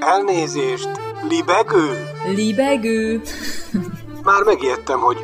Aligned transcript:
Elnézést, 0.00 0.88
libegő? 1.28 2.04
Libegő. 2.34 3.20
Már 4.22 4.42
megijedtem, 4.44 4.98
hogy... 4.98 5.16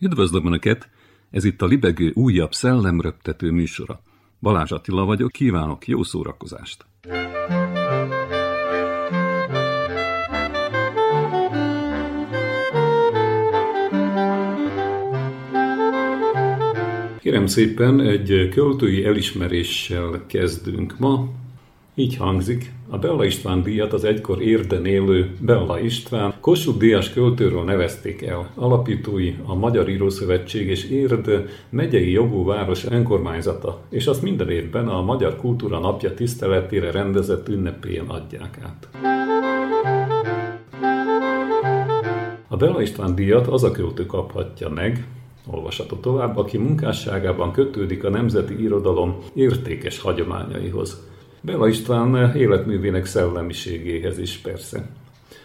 Üdvözlöm 0.00 0.46
Önöket! 0.46 0.88
Ez 1.30 1.44
itt 1.44 1.62
a 1.62 1.66
Libegő 1.66 2.12
újabb 2.14 2.52
szellemröptető 2.52 3.50
műsora. 3.50 4.00
Balázs 4.40 4.72
Attila 4.72 5.04
vagyok, 5.04 5.32
kívánok 5.32 5.86
jó 5.86 6.02
szórakozást! 6.02 6.86
Kérem 17.26 17.46
szépen, 17.46 18.00
egy 18.00 18.48
költői 18.50 19.04
elismeréssel 19.04 20.22
kezdünk 20.26 20.98
ma. 20.98 21.28
Így 21.94 22.16
hangzik, 22.16 22.72
a 22.88 22.98
Bella 22.98 23.24
István 23.24 23.62
díjat 23.62 23.92
az 23.92 24.04
egykor 24.04 24.42
érden 24.42 24.86
élő 24.86 25.30
Bella 25.40 25.80
István 25.80 26.34
Kossuth 26.40 26.78
Díjas 26.78 27.10
költőről 27.12 27.64
nevezték 27.64 28.22
el. 28.22 28.50
Alapítói 28.54 29.34
a 29.44 29.54
Magyar 29.54 29.88
Írószövetség 29.88 30.68
és 30.68 30.90
Érd 30.90 31.48
megyei 31.68 32.10
jogú 32.10 32.44
város 32.44 32.84
önkormányzata, 32.84 33.80
és 33.90 34.06
azt 34.06 34.22
minden 34.22 34.50
évben 34.50 34.88
a 34.88 35.02
Magyar 35.02 35.36
Kultúra 35.36 35.78
Napja 35.78 36.14
tiszteletére 36.14 36.90
rendezett 36.90 37.48
ünnepélyen 37.48 38.06
adják 38.06 38.58
át. 38.62 38.88
A 42.48 42.56
Bella 42.56 42.82
István 42.82 43.14
díjat 43.14 43.46
az 43.46 43.64
a 43.64 43.70
költő 43.70 44.06
kaphatja 44.06 44.68
meg, 44.68 45.06
olvasható 45.50 45.96
tovább, 45.96 46.36
aki 46.36 46.58
munkásságában 46.58 47.52
kötődik 47.52 48.04
a 48.04 48.10
nemzeti 48.10 48.62
irodalom 48.62 49.18
értékes 49.34 50.00
hagyományaihoz. 50.00 51.06
Bela 51.40 51.68
István 51.68 52.36
életművének 52.36 53.04
szellemiségéhez 53.04 54.18
is 54.18 54.36
persze. 54.36 54.88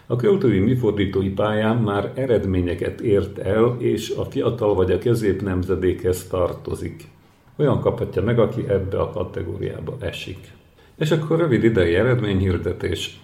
A 0.06 0.16
költői 0.16 0.60
műfordítói 0.60 1.30
pályán 1.30 1.78
már 1.78 2.12
eredményeket 2.16 3.02
ért 3.02 3.38
el, 3.38 3.76
és 3.80 4.14
a 4.18 4.26
fiatal 4.26 4.76
vagy 4.76 4.92
a 4.92 5.00
közép 5.00 5.42
nemzedékhez 5.42 6.28
tartozik. 6.28 7.08
Olyan 7.56 7.80
kaphatja 7.80 8.22
meg, 8.22 8.40
aki 8.40 8.64
ebbe 8.68 9.00
a 9.00 9.10
kategóriába 9.10 9.98
esik. 10.00 10.52
És 10.98 11.12
akkor 11.12 11.38
rövid 11.38 11.64
idei 11.64 11.96
eredményhirdetés. 11.96 13.20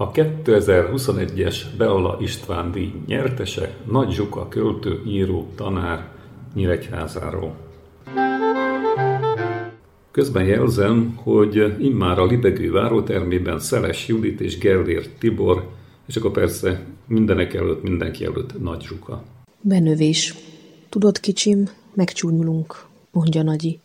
A 0.00 0.10
2021-es 0.10 1.56
Beala 1.76 2.16
István 2.20 2.72
díj 2.72 2.92
nyertese 3.06 3.76
Nagy 3.90 4.10
Zsuka 4.10 4.48
költő, 4.48 5.02
író, 5.06 5.46
tanár 5.54 6.10
Nyíregyházáról. 6.54 7.56
Közben 10.10 10.44
jelzem, 10.44 11.14
hogy 11.22 11.74
immár 11.78 12.18
a 12.18 12.24
Libegő 12.26 12.72
várótermében 12.72 13.58
Szeles 13.58 14.08
Judit 14.08 14.40
és 14.40 14.58
Gellért 14.58 15.18
Tibor, 15.18 15.68
és 16.06 16.16
akkor 16.16 16.30
persze 16.30 16.84
mindenek 17.06 17.54
előtt, 17.54 17.82
mindenki 17.82 18.24
előtt 18.24 18.60
Nagy 18.62 18.82
Zsuka. 18.82 19.22
Benövés. 19.60 20.34
Tudod, 20.88 21.20
kicsim, 21.20 21.68
megcsúnyulunk, 21.94 22.86
mondja 23.10 23.42
Nagyi. 23.42 23.80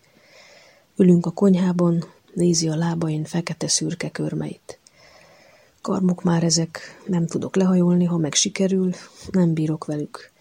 Ülünk 0.98 1.26
a 1.26 1.32
konyhában, 1.32 2.04
nézi 2.34 2.68
a 2.68 2.76
lábain 2.76 3.24
fekete 3.24 3.68
szürke 3.68 4.10
körmeit. 4.10 4.78
Karmok 5.84 6.24
már 6.24 6.44
ezek, 6.44 7.02
nem 7.06 7.28
tudok 7.28 7.56
lehajolni, 7.56 8.06
ha 8.06 8.18
meg 8.18 8.34
sikerül, 8.34 8.94
nem 9.32 9.54
bírok 9.54 9.86
velük. 9.86 10.32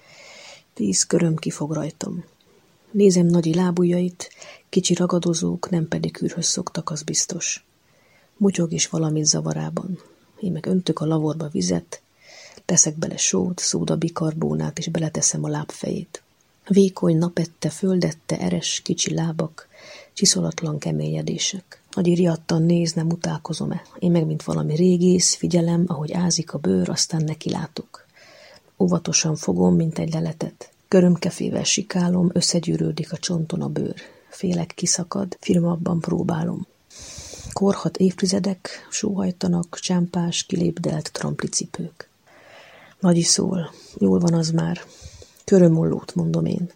Tíz 0.74 1.06
köröm 1.06 1.36
kifog 1.36 1.72
rajtam. 1.72 2.24
Nézem 2.90 3.26
nagyi 3.26 3.54
lábujjait, 3.54 4.30
kicsi 4.68 4.94
ragadozók, 4.94 5.70
nem 5.70 5.88
pedig 5.88 6.18
űrhöz 6.22 6.46
szoktak, 6.46 6.90
az 6.90 7.02
biztos. 7.02 7.64
Mutyog 8.36 8.72
is 8.72 8.88
valamit 8.88 9.24
zavarában. 9.24 9.98
Én 10.40 10.52
meg 10.52 10.66
öntök 10.66 11.00
a 11.00 11.06
lavorba 11.06 11.48
vizet, 11.48 12.02
teszek 12.64 12.98
bele 12.98 13.16
sót, 13.16 13.58
szóda 13.58 13.96
bikarbónát, 13.96 14.78
és 14.78 14.88
beleteszem 14.88 15.44
a 15.44 15.48
lábfejét. 15.48 16.22
Vékony, 16.68 17.16
napette, 17.16 17.70
földette, 17.70 18.38
eres, 18.38 18.80
kicsi 18.84 19.14
lábak, 19.14 19.68
csiszolatlan 20.12 20.78
keményedések. 20.78 21.81
Nagy 21.94 22.14
riadtan 22.14 22.62
néz, 22.62 22.92
nem 22.92 23.06
utálkozom-e. 23.06 23.82
Én 23.98 24.10
meg, 24.10 24.26
mint 24.26 24.42
valami 24.42 24.74
régész, 24.74 25.34
figyelem, 25.34 25.84
ahogy 25.86 26.12
ázik 26.12 26.52
a 26.52 26.58
bőr, 26.58 26.88
aztán 26.88 27.24
nekilátok. 27.24 28.06
Óvatosan 28.78 29.36
fogom, 29.36 29.74
mint 29.74 29.98
egy 29.98 30.12
leletet. 30.12 30.70
Körömkefével 30.88 31.64
sikálom, 31.64 32.30
összegyűrődik 32.32 33.12
a 33.12 33.16
csonton 33.16 33.62
a 33.62 33.68
bőr. 33.68 33.94
Félek 34.28 34.72
kiszakad, 34.74 35.36
firmabban 35.40 36.00
próbálom. 36.00 36.66
Korhat 37.52 37.96
évtizedek, 37.96 38.86
sóhajtanak, 38.90 39.78
csámpás, 39.80 40.42
kilépdelt 40.42 41.12
tramplicipők. 41.12 42.08
Nagy 43.00 43.20
szól, 43.20 43.72
jól 43.98 44.18
van 44.18 44.34
az 44.34 44.50
már. 44.50 44.80
Körömollót, 45.44 46.14
mondom 46.14 46.44
én. 46.44 46.70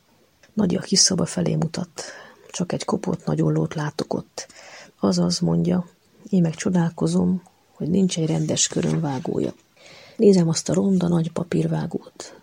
Nagy 0.52 0.74
a 0.74 0.80
kis 0.80 0.98
szoba 0.98 1.26
felé 1.26 1.54
mutat. 1.54 2.02
Csak 2.50 2.72
egy 2.72 2.84
kopott 2.84 3.24
nagyollót 3.24 3.74
látok 3.74 4.14
ott. 4.14 4.46
Azaz, 5.06 5.38
mondja, 5.38 5.86
én 6.28 6.40
meg 6.40 6.54
csodálkozom, 6.54 7.42
hogy 7.72 7.88
nincs 7.88 8.18
egy 8.18 8.26
rendes 8.26 8.66
körömvágója. 8.66 9.54
Nézem 10.16 10.48
azt 10.48 10.68
a 10.68 10.74
ronda 10.74 11.08
nagy 11.08 11.32
papírvágót. 11.32 12.40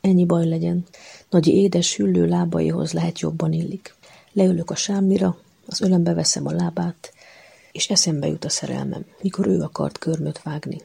Ennyi 0.00 0.24
baj 0.24 0.48
legyen. 0.48 0.84
Nagy 1.30 1.46
édes 1.46 1.96
hüllő 1.96 2.26
lábaihoz 2.26 2.92
lehet 2.92 3.20
jobban 3.20 3.52
illik. 3.52 3.94
Leülök 4.32 4.70
a 4.70 4.74
sámlira, 4.74 5.38
az 5.66 5.80
ölembe 5.80 6.14
veszem 6.14 6.46
a 6.46 6.52
lábát, 6.52 7.12
és 7.72 7.90
eszembe 7.90 8.26
jut 8.26 8.44
a 8.44 8.48
szerelmem, 8.48 9.04
mikor 9.22 9.46
ő 9.46 9.60
akart 9.60 9.98
körmöt 9.98 10.42
vágni. 10.42 10.80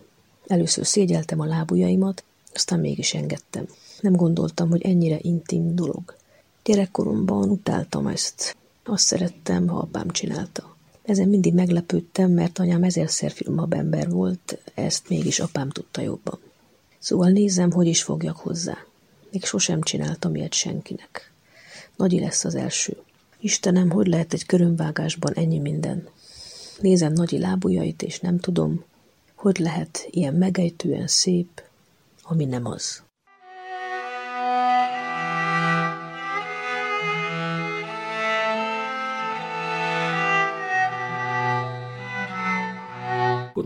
Először 0.45 0.85
szégyeltem 0.85 1.39
a 1.39 1.45
lábujjaimat, 1.45 2.23
aztán 2.53 2.79
mégis 2.79 3.13
engedtem. 3.13 3.67
Nem 4.01 4.13
gondoltam, 4.13 4.69
hogy 4.69 4.81
ennyire 4.81 5.17
intim 5.21 5.75
dolog. 5.75 6.15
Gyerekkoromban 6.63 7.49
utáltam 7.49 8.07
ezt. 8.07 8.55
Azt 8.85 9.05
szerettem, 9.05 9.67
ha 9.67 9.77
apám 9.77 10.09
csinálta. 10.09 10.76
Ezen 11.07 11.27
mindig 11.27 11.53
meglepődtem, 11.53 12.31
mert 12.31 12.59
anyám 12.59 12.83
ezerszer 12.83 13.31
filmabb 13.31 13.73
ember 13.73 14.09
volt, 14.09 14.57
ezt 14.73 15.09
mégis 15.09 15.39
apám 15.39 15.69
tudta 15.69 16.01
jobban. 16.01 16.39
Szóval 16.99 17.29
nézem, 17.29 17.71
hogy 17.71 17.87
is 17.87 18.03
fogjak 18.03 18.37
hozzá. 18.37 18.77
Még 19.31 19.45
sosem 19.45 19.81
csináltam 19.81 20.35
ilyet 20.35 20.53
senkinek. 20.53 21.31
Nagyi 21.95 22.19
lesz 22.19 22.45
az 22.45 22.55
első. 22.55 22.97
Istenem, 23.39 23.89
hogy 23.89 24.07
lehet 24.07 24.33
egy 24.33 24.45
körömvágásban 24.45 25.33
ennyi 25.33 25.59
minden? 25.59 26.07
Nézem 26.81 27.13
Nagyi 27.13 27.39
lábujjait, 27.39 28.01
és 28.01 28.19
nem 28.19 28.39
tudom, 28.39 28.83
hogy 29.35 29.57
lehet 29.57 30.07
ilyen 30.09 30.33
megejtően 30.33 31.07
szép, 31.07 31.61
ami 32.21 32.45
nem 32.45 32.65
az. 32.65 33.01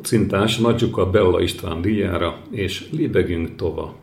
Kocintás 0.01 0.57
Nagyuka 0.57 1.09
Bella 1.09 1.41
István 1.41 1.81
díjára, 1.81 2.41
és 2.51 2.89
libegünk 2.91 3.55
tova. 3.55 3.99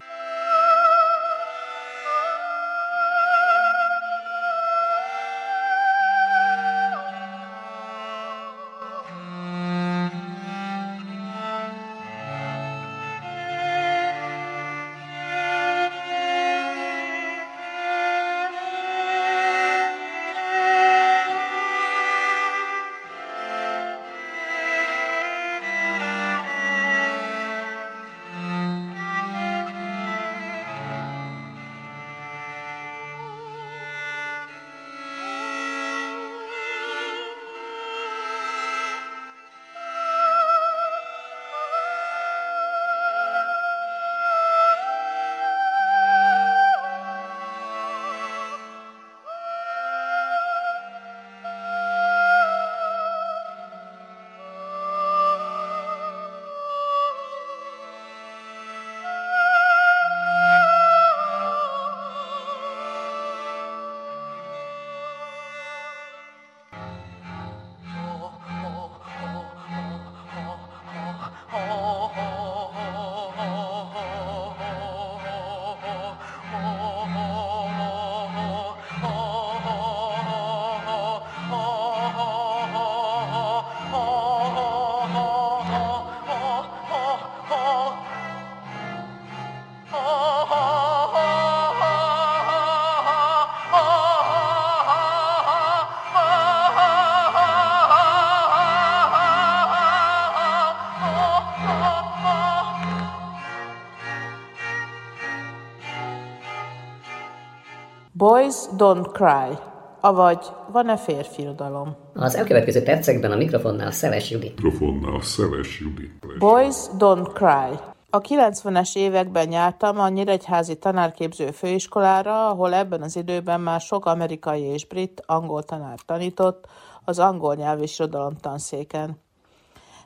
Boys 108.49 108.67
Don't 108.77 109.13
Cry, 109.13 109.59
avagy 110.01 110.47
van-e 110.73 110.97
férfi 110.97 111.43
irodalom? 111.43 111.97
Az 112.15 112.35
elkövetkező 112.35 112.83
percekben 112.83 113.33
a 113.33 113.37
mikrofonnál 113.37 113.91
Szeves 113.91 114.31
Judit. 114.31 114.63
Mikrofonnál 114.63 115.21
Szeves 115.21 115.81
Judit. 115.81 116.39
Boys 116.39 116.77
Don't 116.99 117.31
Cry. 117.33 117.79
A 118.11 118.21
90-es 118.21 118.97
években 118.97 119.53
jártam 119.53 119.99
a 119.99 120.09
Nyíregyházi 120.09 120.77
tanárképző 120.77 121.51
főiskolára, 121.51 122.49
ahol 122.49 122.75
ebben 122.75 123.03
az 123.03 123.17
időben 123.17 123.61
már 123.61 123.81
sok 123.81 124.07
amerikai 124.07 124.63
és 124.63 124.87
brit 124.87 125.23
angol 125.27 125.63
tanár 125.63 125.99
tanított 126.07 126.67
az 127.05 127.19
angol 127.19 127.55
nyelv 127.55 127.83
és 127.83 127.99
irodalom 127.99 128.37
tanszéken. 128.37 129.21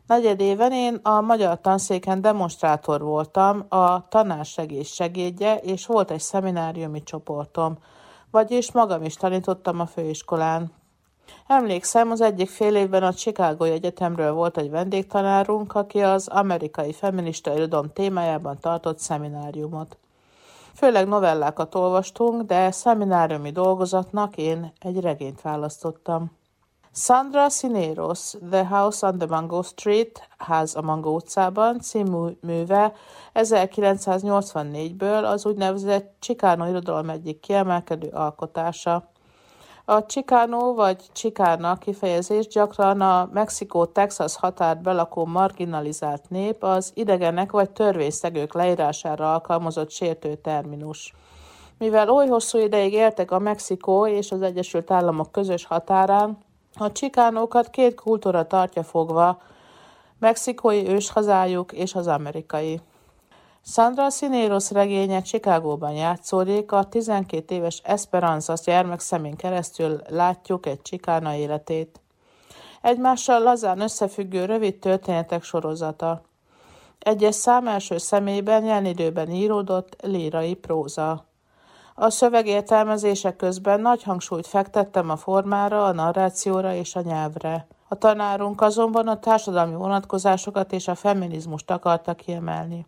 Negyed 0.06 0.40
éven 0.40 0.72
én 0.72 1.00
a 1.02 1.20
magyar 1.20 1.60
tanszéken 1.60 2.20
demonstrátor 2.20 3.00
voltam, 3.00 3.66
a 3.68 4.08
tanársegés 4.08 4.88
segédje, 4.88 5.56
és 5.56 5.86
volt 5.86 6.10
egy 6.10 6.20
szemináriumi 6.20 7.02
csoportom, 7.02 7.78
vagyis 8.32 8.72
magam 8.72 9.02
is 9.02 9.14
tanítottam 9.14 9.80
a 9.80 9.86
főiskolán. 9.86 10.72
Emlékszem, 11.46 12.10
az 12.10 12.20
egyik 12.20 12.48
fél 12.48 12.76
évben 12.76 13.02
a 13.02 13.12
Chicago 13.12 13.64
Egyetemről 13.64 14.32
volt 14.32 14.56
egy 14.56 14.70
vendégtanárunk, 14.70 15.74
aki 15.74 16.02
az 16.02 16.28
amerikai 16.28 16.92
feminista 16.92 17.54
irodalom 17.54 17.92
témájában 17.92 18.58
tartott 18.60 18.98
szemináriumot. 18.98 19.96
Főleg 20.74 21.08
novellákat 21.08 21.74
olvastunk, 21.74 22.42
de 22.42 22.70
szemináriumi 22.70 23.50
dolgozatnak 23.50 24.36
én 24.36 24.72
egy 24.78 25.00
regényt 25.00 25.40
választottam. 25.40 26.30
Sandra 26.94 27.48
Sineros, 27.48 28.34
The 28.50 28.64
House 28.64 29.06
on 29.06 29.18
the 29.18 29.26
Mango 29.26 29.62
Street, 29.62 30.28
Ház 30.38 30.76
a 30.76 30.82
Mango 30.82 31.10
utcában 31.10 31.80
című 31.80 32.36
műve 32.40 32.92
1984-ből 33.34 35.24
az 35.24 35.46
úgynevezett 35.46 36.14
Chicano 36.18 36.68
irodalom 36.68 37.10
egyik 37.10 37.40
kiemelkedő 37.40 38.08
alkotása. 38.08 39.10
A 39.84 40.06
Chicano 40.06 40.74
vagy 40.74 41.02
Chicana 41.12 41.76
kifejezés 41.76 42.46
gyakran 42.46 43.00
a 43.00 43.28
Mexikó-Texas 43.32 44.36
határt 44.36 44.82
belakó 44.82 45.24
marginalizált 45.24 46.22
nép 46.28 46.62
az 46.62 46.90
idegenek 46.94 47.50
vagy 47.50 47.70
törvényszegők 47.70 48.54
leírására 48.54 49.32
alkalmazott 49.32 49.90
sértő 49.90 50.34
terminus. 50.34 51.14
Mivel 51.78 52.10
oly 52.10 52.26
hosszú 52.26 52.58
ideig 52.58 52.92
éltek 52.92 53.30
a 53.30 53.38
Mexikó 53.38 54.06
és 54.06 54.32
az 54.32 54.42
Egyesült 54.42 54.90
Államok 54.90 55.32
közös 55.32 55.66
határán, 55.66 56.38
a 56.74 56.92
csikánókat 56.92 57.70
két 57.70 57.94
kultúra 57.94 58.46
tartja 58.46 58.82
fogva, 58.82 59.40
mexikói 60.18 60.88
őshazájuk 60.88 61.72
és 61.72 61.94
az 61.94 62.06
amerikai. 62.06 62.80
Sandra 63.64 64.10
Sineros 64.10 64.70
regénye 64.70 65.22
Chicagóban 65.22 65.92
játszódik, 65.92 66.72
a 66.72 66.84
12 66.84 67.54
éves 67.54 67.80
Esperanza 67.84 68.54
gyermekszemén 68.64 69.36
keresztül 69.36 70.00
látjuk 70.08 70.66
egy 70.66 70.82
csikána 70.82 71.34
életét. 71.34 72.00
Egymással 72.82 73.40
lazán 73.40 73.80
összefüggő 73.80 74.44
rövid 74.44 74.78
történetek 74.78 75.42
sorozata. 75.42 76.22
Egyes 76.98 77.34
szám 77.34 77.66
első 77.68 77.98
személyben 77.98 78.64
jelenidőben 78.64 79.30
íródott 79.30 79.96
lírai 80.02 80.54
próza. 80.54 81.26
A 82.02 82.10
szöveg 82.10 82.46
értelmezése 82.46 83.36
közben 83.36 83.80
nagy 83.80 84.02
hangsúlyt 84.02 84.46
fektettem 84.46 85.10
a 85.10 85.16
formára, 85.16 85.84
a 85.84 85.92
narrációra 85.92 86.74
és 86.74 86.96
a 86.96 87.00
nyelvre. 87.00 87.66
A 87.88 87.94
tanárunk 87.94 88.60
azonban 88.60 89.08
a 89.08 89.18
társadalmi 89.18 89.74
vonatkozásokat 89.74 90.72
és 90.72 90.88
a 90.88 90.94
feminizmust 90.94 91.70
akarta 91.70 92.14
kiemelni. 92.14 92.86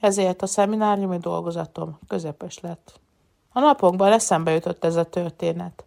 Ezért 0.00 0.42
a 0.42 0.46
szemináriumi 0.46 1.18
dolgozatom 1.18 1.98
közepes 2.08 2.60
lett. 2.60 3.00
A 3.52 3.60
napokban 3.60 4.12
eszembe 4.12 4.50
jutott 4.50 4.84
ez 4.84 4.96
a 4.96 5.04
történet. 5.04 5.84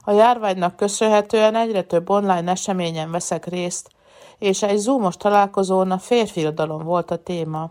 A 0.00 0.10
járványnak 0.10 0.76
köszönhetően 0.76 1.54
egyre 1.54 1.82
több 1.82 2.10
online 2.10 2.50
eseményen 2.50 3.10
veszek 3.10 3.46
részt, 3.46 3.90
és 4.38 4.62
egy 4.62 4.78
zoomos 4.78 5.16
találkozón 5.16 5.90
a 5.90 5.98
férfi 5.98 6.48
volt 6.66 7.10
a 7.10 7.22
téma. 7.22 7.70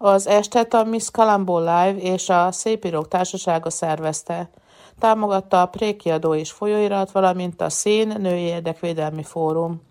Az 0.00 0.26
estet 0.26 0.74
a 0.74 0.84
Miss 0.84 1.10
Colombo 1.10 1.58
Live 1.58 1.96
és 1.96 2.28
a 2.28 2.52
Szépírók 2.52 3.08
Társasága 3.08 3.70
szervezte. 3.70 4.50
Támogatta 4.98 5.62
a 5.62 5.66
Prékiadó 5.66 6.34
és 6.34 6.50
folyóirat, 6.50 7.10
valamint 7.10 7.60
a 7.60 7.70
Szín 7.70 8.14
Női 8.18 8.40
Érdekvédelmi 8.40 9.22
Fórum. 9.22 9.82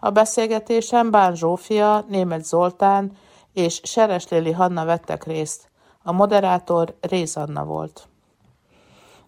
A 0.00 0.10
beszélgetésen 0.10 1.10
Bán 1.10 1.34
Zsófia, 1.34 2.04
Német 2.08 2.44
Zoltán 2.44 3.16
és 3.52 3.80
Seres 3.82 4.28
Lili 4.28 4.52
Hanna 4.52 4.84
vettek 4.84 5.24
részt. 5.24 5.70
A 6.02 6.12
moderátor 6.12 6.94
Réz 7.00 7.36
Anna 7.36 7.64
volt. 7.64 8.08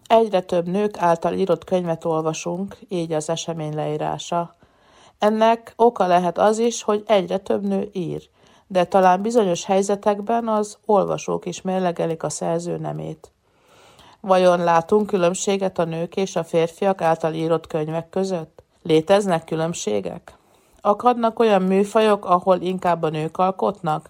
Egyre 0.07 0.41
több 0.41 0.67
nők 0.67 0.97
által 0.97 1.33
írott 1.33 1.63
könyvet 1.63 2.05
olvasunk, 2.05 2.77
így 2.89 3.11
az 3.11 3.29
esemény 3.29 3.75
leírása. 3.75 4.55
Ennek 5.19 5.73
oka 5.75 6.07
lehet 6.07 6.37
az 6.37 6.57
is, 6.57 6.83
hogy 6.83 7.03
egyre 7.07 7.37
több 7.37 7.67
nő 7.67 7.89
ír 7.93 8.29
de 8.67 8.85
talán 8.85 9.21
bizonyos 9.21 9.65
helyzetekben 9.65 10.47
az 10.47 10.77
olvasók 10.85 11.45
is 11.45 11.61
mérlegelik 11.61 12.23
a 12.23 12.29
szerző 12.29 12.77
nemét. 12.77 13.31
Vajon 14.19 14.63
látunk 14.63 15.07
különbséget 15.07 15.79
a 15.79 15.83
nők 15.83 16.15
és 16.15 16.35
a 16.35 16.43
férfiak 16.43 17.01
által 17.01 17.33
írott 17.33 17.67
könyvek 17.67 18.09
között? 18.09 18.63
Léteznek 18.81 19.43
különbségek? 19.43 20.37
Akadnak 20.81 21.39
olyan 21.39 21.61
műfajok, 21.61 22.25
ahol 22.25 22.61
inkább 22.61 23.03
a 23.03 23.09
nők 23.09 23.37
alkotnak? 23.37 24.09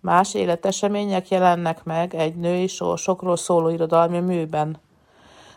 Más 0.00 0.34
életesemények 0.34 1.28
jelennek 1.28 1.84
meg 1.84 2.14
egy 2.14 2.34
női 2.34 2.66
sorsokról 2.66 3.36
szóló 3.36 3.68
irodalmi 3.68 4.18
műben. 4.18 4.76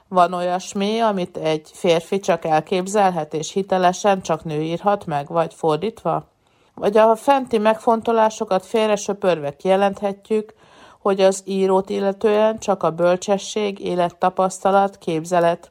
Van 0.07 0.33
olyasmi, 0.33 0.99
amit 0.99 1.37
egy 1.37 1.69
férfi 1.73 2.19
csak 2.19 2.45
elképzelhet, 2.45 3.33
és 3.33 3.51
hitelesen 3.51 4.21
csak 4.21 4.43
nő 4.43 4.61
írhat 4.61 5.05
meg, 5.05 5.27
vagy 5.27 5.53
fordítva? 5.53 6.27
Vagy 6.75 6.97
a 6.97 7.15
fenti 7.15 7.57
megfontolásokat 7.57 8.65
félre 8.65 8.95
söpörve 8.95 9.55
kijelenthetjük, 9.55 10.53
hogy 10.99 11.21
az 11.21 11.41
írót 11.45 11.89
illetően 11.89 12.59
csak 12.59 12.83
a 12.83 12.91
bölcsesség, 12.91 13.79
élettapasztalat, 13.79 14.97
képzelet, 14.97 15.69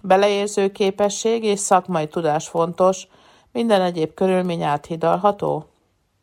beleérző 0.00 0.72
képesség 0.72 1.44
és 1.44 1.60
szakmai 1.60 2.08
tudás 2.08 2.48
fontos, 2.48 3.06
minden 3.52 3.82
egyéb 3.82 4.14
körülmény 4.14 4.62
áthidalható? 4.62 5.66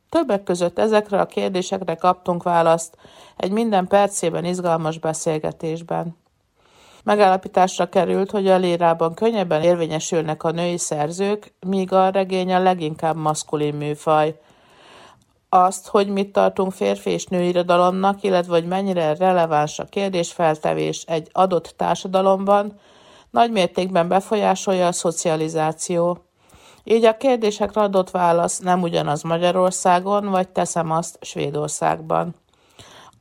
Többek 0.09 0.43
között 0.43 0.79
ezekre 0.79 1.19
a 1.19 1.25
kérdésekre 1.25 1.95
kaptunk 1.95 2.43
választ 2.43 2.97
egy 3.37 3.51
minden 3.51 3.87
percében 3.87 4.45
izgalmas 4.45 4.97
beszélgetésben. 4.99 6.22
Megállapításra 7.03 7.89
került, 7.89 8.31
hogy 8.31 8.47
a 8.47 8.57
lírában 8.57 9.13
könnyebben 9.13 9.61
érvényesülnek 9.61 10.43
a 10.43 10.51
női 10.51 10.77
szerzők, 10.77 11.53
míg 11.67 11.93
a 11.93 12.09
regény 12.09 12.53
a 12.53 12.59
leginkább 12.59 13.15
maszkulin 13.15 13.75
műfaj. 13.75 14.39
Azt, 15.49 15.87
hogy 15.87 16.07
mit 16.07 16.31
tartunk 16.31 16.71
férfi 16.71 17.09
és 17.09 17.25
női 17.25 17.47
irodalomnak, 17.47 18.23
illetve 18.23 18.53
hogy 18.53 18.65
mennyire 18.65 19.15
releváns 19.15 19.79
a 19.79 19.85
kérdésfeltevés 19.85 21.03
egy 21.07 21.29
adott 21.31 21.73
társadalomban, 21.77 22.79
nagy 23.29 23.51
mértékben 23.51 24.07
befolyásolja 24.07 24.87
a 24.87 24.91
szocializáció. 24.91 26.17
Így 26.83 27.05
a 27.05 27.17
kérdésekre 27.17 27.81
adott 27.81 28.11
válasz 28.11 28.59
nem 28.59 28.81
ugyanaz 28.81 29.21
Magyarországon, 29.21 30.25
vagy 30.25 30.49
teszem 30.49 30.91
azt 30.91 31.17
Svédországban 31.21 32.35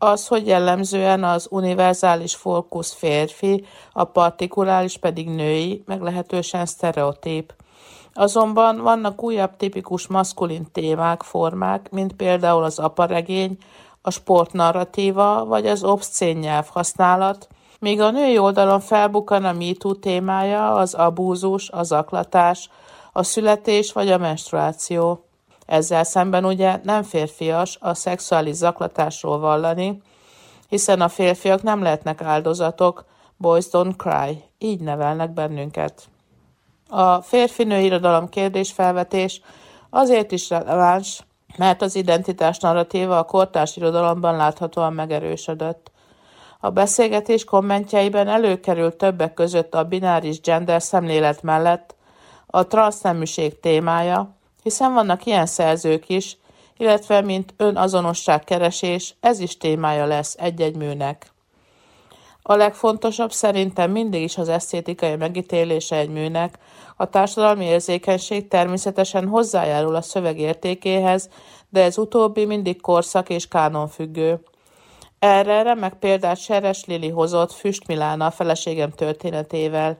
az, 0.02 0.26
hogy 0.26 0.46
jellemzően 0.46 1.24
az 1.24 1.46
univerzális 1.50 2.34
fókusz 2.34 2.92
férfi, 2.92 3.64
a 3.92 4.04
partikulális 4.04 4.96
pedig 4.96 5.28
női, 5.28 5.82
meglehetősen 5.86 6.66
sztereotíp. 6.66 7.54
Azonban 8.14 8.80
vannak 8.80 9.22
újabb 9.22 9.56
tipikus 9.56 10.06
maszkulin 10.06 10.66
témák, 10.72 11.22
formák, 11.22 11.90
mint 11.90 12.12
például 12.12 12.64
az 12.64 12.78
aparegény, 12.78 13.56
a 14.02 14.10
sportnarratíva 14.10 15.44
vagy 15.44 15.66
az 15.66 15.84
obszcén 15.84 16.36
nyelv 16.36 16.66
használat, 16.68 17.48
míg 17.78 18.00
a 18.00 18.10
női 18.10 18.38
oldalon 18.38 18.80
felbukkan 18.80 19.44
a 19.44 19.52
MeToo 19.52 19.94
témája, 19.94 20.74
az 20.74 20.94
abúzus, 20.94 21.70
a 21.70 21.82
zaklatás, 21.82 22.70
a 23.12 23.22
születés 23.22 23.92
vagy 23.92 24.10
a 24.10 24.18
menstruáció. 24.18 25.24
Ezzel 25.72 26.04
szemben 26.04 26.44
ugye 26.44 26.80
nem 26.82 27.02
férfias 27.02 27.78
a 27.80 27.94
szexuális 27.94 28.54
zaklatásról 28.54 29.38
vallani, 29.38 30.02
hiszen 30.68 31.00
a 31.00 31.08
férfiak 31.08 31.62
nem 31.62 31.82
lehetnek 31.82 32.22
áldozatok, 32.22 33.04
boys 33.36 33.66
don't 33.70 33.94
cry, 33.96 34.42
így 34.58 34.80
nevelnek 34.80 35.30
bennünket. 35.30 36.08
A 36.88 37.20
férfi-nő 37.22 37.78
irodalom 37.78 38.28
kérdésfelvetés 38.28 39.40
azért 39.90 40.32
is 40.32 40.50
releváns, 40.50 41.20
mert 41.56 41.82
az 41.82 41.94
identitás 41.94 42.58
narratíva 42.58 43.18
a 43.18 43.24
kortárs 43.24 43.76
irodalomban 43.76 44.36
láthatóan 44.36 44.92
megerősödött. 44.92 45.90
A 46.60 46.70
beszélgetés 46.70 47.44
kommentjeiben 47.44 48.28
előkerült 48.28 48.96
többek 48.96 49.34
között 49.34 49.74
a 49.74 49.84
bináris 49.84 50.40
gender 50.40 50.82
szemlélet 50.82 51.42
mellett 51.42 51.94
a 52.46 52.66
transzneműség 52.66 53.60
témája, 53.60 54.40
hiszen 54.62 54.92
vannak 54.92 55.26
ilyen 55.26 55.46
szerzők 55.46 56.08
is, 56.08 56.36
illetve 56.76 57.20
mint 57.20 57.54
önazonosságkeresés, 57.56 59.14
ez 59.20 59.40
is 59.40 59.56
témája 59.56 60.06
lesz 60.06 60.36
egy-egy 60.38 60.76
műnek. 60.76 61.32
A 62.42 62.54
legfontosabb 62.54 63.32
szerintem 63.32 63.90
mindig 63.90 64.22
is 64.22 64.38
az 64.38 64.48
esztétikai 64.48 65.16
megítélése 65.16 65.96
egy 65.96 66.08
műnek. 66.08 66.58
A 66.96 67.06
társadalmi 67.08 67.64
érzékenység 67.64 68.48
természetesen 68.48 69.28
hozzájárul 69.28 69.94
a 69.94 70.02
szöveg 70.02 70.38
értékéhez, 70.38 71.28
de 71.68 71.82
ez 71.82 71.98
utóbbi 71.98 72.44
mindig 72.44 72.80
korszak 72.80 73.28
és 73.28 73.48
kánon 73.48 73.88
függő. 73.88 74.40
Erre 75.18 75.62
remek 75.62 75.94
példát 75.94 76.36
Seres 76.36 76.84
Lili 76.84 77.08
hozott 77.08 77.52
Füst 77.52 77.86
Milána 77.86 78.26
a 78.26 78.30
feleségem 78.30 78.90
történetével, 78.90 79.98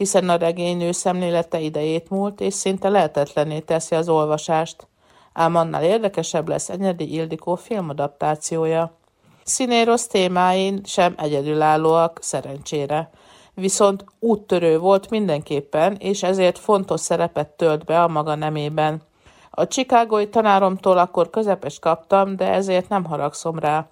hiszen 0.00 0.28
a 0.28 0.36
regénynő 0.36 0.92
szemlélete 0.92 1.60
idejét 1.60 2.10
múlt, 2.10 2.40
és 2.40 2.54
szinte 2.54 2.88
lehetetlené 2.88 3.58
teszi 3.58 3.94
az 3.94 4.08
olvasást. 4.08 4.86
Ám 5.32 5.56
annál 5.56 5.84
érdekesebb 5.84 6.48
lesz 6.48 6.68
Enyedi 6.68 7.14
Ildikó 7.14 7.54
filmadaptációja. 7.54 8.96
Színérosz 9.44 10.06
témáin 10.06 10.80
sem 10.84 11.14
egyedülállóak, 11.16 12.18
szerencsére. 12.22 13.10
Viszont 13.54 14.04
úttörő 14.18 14.78
volt 14.78 15.10
mindenképpen, 15.10 15.96
és 15.96 16.22
ezért 16.22 16.58
fontos 16.58 17.00
szerepet 17.00 17.48
tölt 17.48 17.84
be 17.84 18.02
a 18.02 18.08
maga 18.08 18.34
nemében. 18.34 19.02
A 19.50 19.66
csikágói 19.66 20.28
tanáromtól 20.28 20.98
akkor 20.98 21.30
közepes 21.30 21.78
kaptam, 21.78 22.36
de 22.36 22.52
ezért 22.52 22.88
nem 22.88 23.04
haragszom 23.04 23.58
rá. 23.58 23.88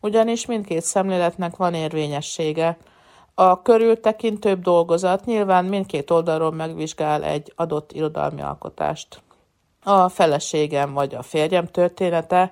Ugyanis 0.00 0.46
mindkét 0.46 0.82
szemléletnek 0.82 1.56
van 1.56 1.74
érvényessége. 1.74 2.76
A 3.36 3.62
körültekintőbb 3.62 4.62
dolgozat 4.62 5.24
nyilván 5.24 5.64
mindkét 5.64 6.10
oldalról 6.10 6.52
megvizsgál 6.52 7.24
egy 7.24 7.52
adott 7.56 7.92
irodalmi 7.92 8.40
alkotást. 8.40 9.22
A 9.82 10.08
feleségem 10.08 10.92
vagy 10.92 11.14
a 11.14 11.22
férjem 11.22 11.66
története, 11.66 12.50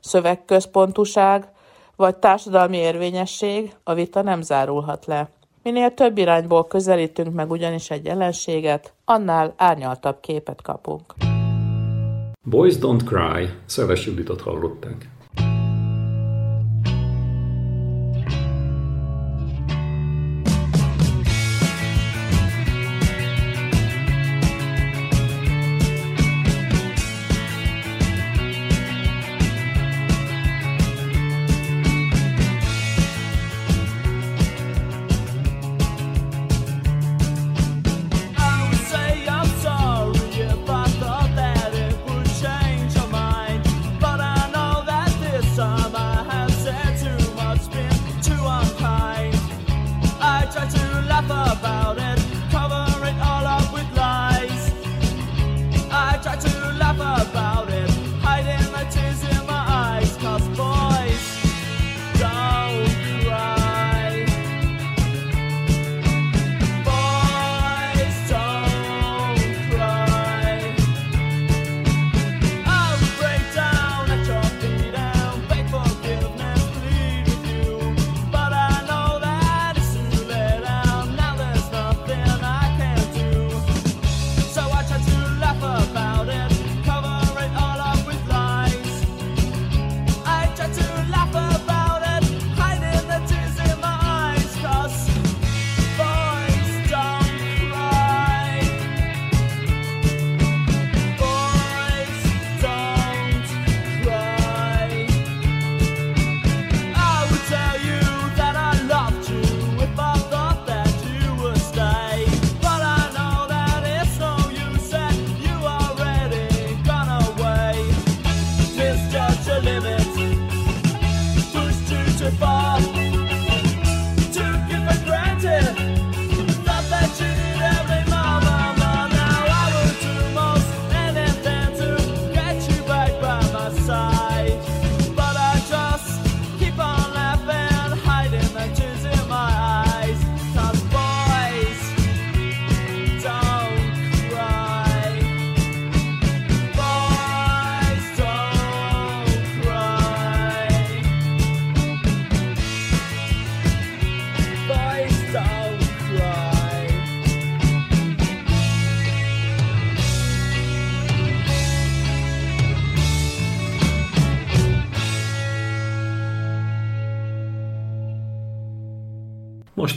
szövegközpontuság, 0.00 1.48
vagy 1.96 2.16
társadalmi 2.16 2.76
érvényesség, 2.76 3.74
a 3.82 3.94
vita 3.94 4.22
nem 4.22 4.42
zárulhat 4.42 5.06
le. 5.06 5.28
Minél 5.62 5.94
több 5.94 6.18
irányból 6.18 6.66
közelítünk 6.66 7.34
meg 7.34 7.50
ugyanis 7.50 7.90
egy 7.90 8.04
jelenséget, 8.04 8.92
annál 9.04 9.54
árnyaltabb 9.56 10.20
képet 10.20 10.62
kapunk. 10.62 11.14
Boys 12.42 12.74
Don't 12.78 13.02
Cry, 13.04 13.48
Szeves 13.66 14.06
Juditot 14.06 14.40
hallották. 14.40 15.13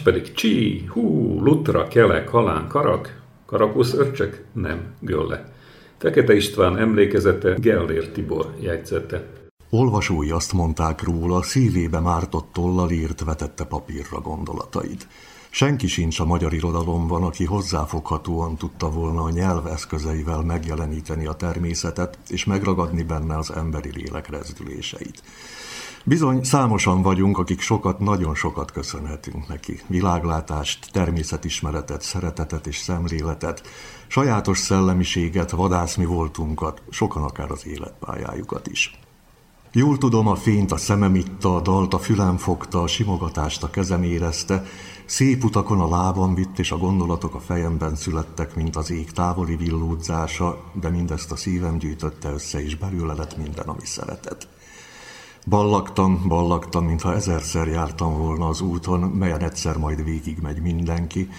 Pedig 0.07 0.33
csí, 0.33 0.85
hú, 0.89 1.39
lutra, 1.41 1.87
kele, 1.87 2.23
kalán, 2.23 2.67
karak, 2.67 3.21
karakusz 3.45 3.93
örcsök, 3.93 4.45
nem, 4.53 4.93
gölle. 4.99 5.51
Fekete 5.97 6.35
István 6.35 6.77
emlékezete 6.77 7.55
Gellér 7.59 8.09
Tibor 8.09 8.53
jegyzete. 8.59 9.27
Olvasói 9.69 10.29
azt 10.29 10.53
mondták 10.53 11.03
róla, 11.03 11.41
szívébe 11.41 11.99
mártott 11.99 12.49
tollal 12.53 12.91
írt, 12.91 13.23
vetette 13.23 13.63
papírra 13.63 14.19
gondolatait. 14.21 15.07
Senki 15.49 15.87
sincs 15.87 16.19
a 16.19 16.25
magyar 16.25 16.53
irodalomban, 16.53 17.23
aki 17.23 17.45
hozzáfoghatóan 17.45 18.55
tudta 18.55 18.89
volna 18.89 19.23
a 19.23 19.29
nyelv 19.29 19.67
eszközeivel 19.67 20.41
megjeleníteni 20.41 21.25
a 21.25 21.33
természetet, 21.33 22.17
és 22.27 22.45
megragadni 22.45 23.03
benne 23.03 23.37
az 23.37 23.51
emberi 23.51 23.89
lélek 23.93 24.29
rezdüléseit. 24.29 25.21
Bizony, 26.03 26.43
számosan 26.43 27.01
vagyunk, 27.01 27.37
akik 27.37 27.59
sokat, 27.59 27.99
nagyon 27.99 28.35
sokat 28.35 28.71
köszönhetünk 28.71 29.47
neki. 29.47 29.79
Világlátást, 29.87 30.91
természetismeretet, 30.91 32.01
szeretetet 32.01 32.67
és 32.67 32.77
szemléletet, 32.77 33.67
sajátos 34.07 34.57
szellemiséget, 34.57 35.51
vadászmi 35.51 36.05
voltunkat, 36.05 36.81
sokan 36.89 37.23
akár 37.23 37.51
az 37.51 37.67
életpályájukat 37.67 38.67
is. 38.67 38.99
Jól 39.71 39.97
tudom, 39.97 40.27
a 40.27 40.35
fényt 40.35 40.71
a 40.71 40.77
szemem 40.77 41.15
itta, 41.15 41.55
a 41.55 41.61
dalt 41.61 41.93
a 41.93 41.99
fülem 41.99 42.37
fogta, 42.37 42.81
a 42.81 42.87
simogatást 42.87 43.63
a 43.63 43.69
kezem 43.69 44.03
érezte, 44.03 44.63
szép 45.05 45.43
utakon 45.43 45.79
a 45.79 45.89
lábam 45.89 46.35
vitt, 46.35 46.59
és 46.59 46.71
a 46.71 46.77
gondolatok 46.77 47.35
a 47.35 47.39
fejemben 47.39 47.95
születtek, 47.95 48.55
mint 48.55 48.75
az 48.75 48.91
ég 48.91 49.11
távoli 49.11 49.55
villódzása, 49.55 50.63
de 50.73 50.89
mindezt 50.89 51.31
a 51.31 51.35
szívem 51.35 51.77
gyűjtötte 51.77 52.29
össze, 52.29 52.63
és 52.63 52.75
belőle 52.75 53.13
lett 53.13 53.37
minden, 53.37 53.67
ami 53.67 53.85
szeretet. 53.85 54.47
Ballagtam, 55.49 56.23
ballagtam, 56.27 56.85
mintha 56.85 57.13
ezerszer 57.13 57.67
jártam 57.67 58.17
volna 58.17 58.47
az 58.47 58.61
úton, 58.61 58.99
melyen 58.99 59.43
egyszer 59.43 59.77
majd 59.77 60.03
végigmegy 60.03 60.61
mindenki, 60.61 61.29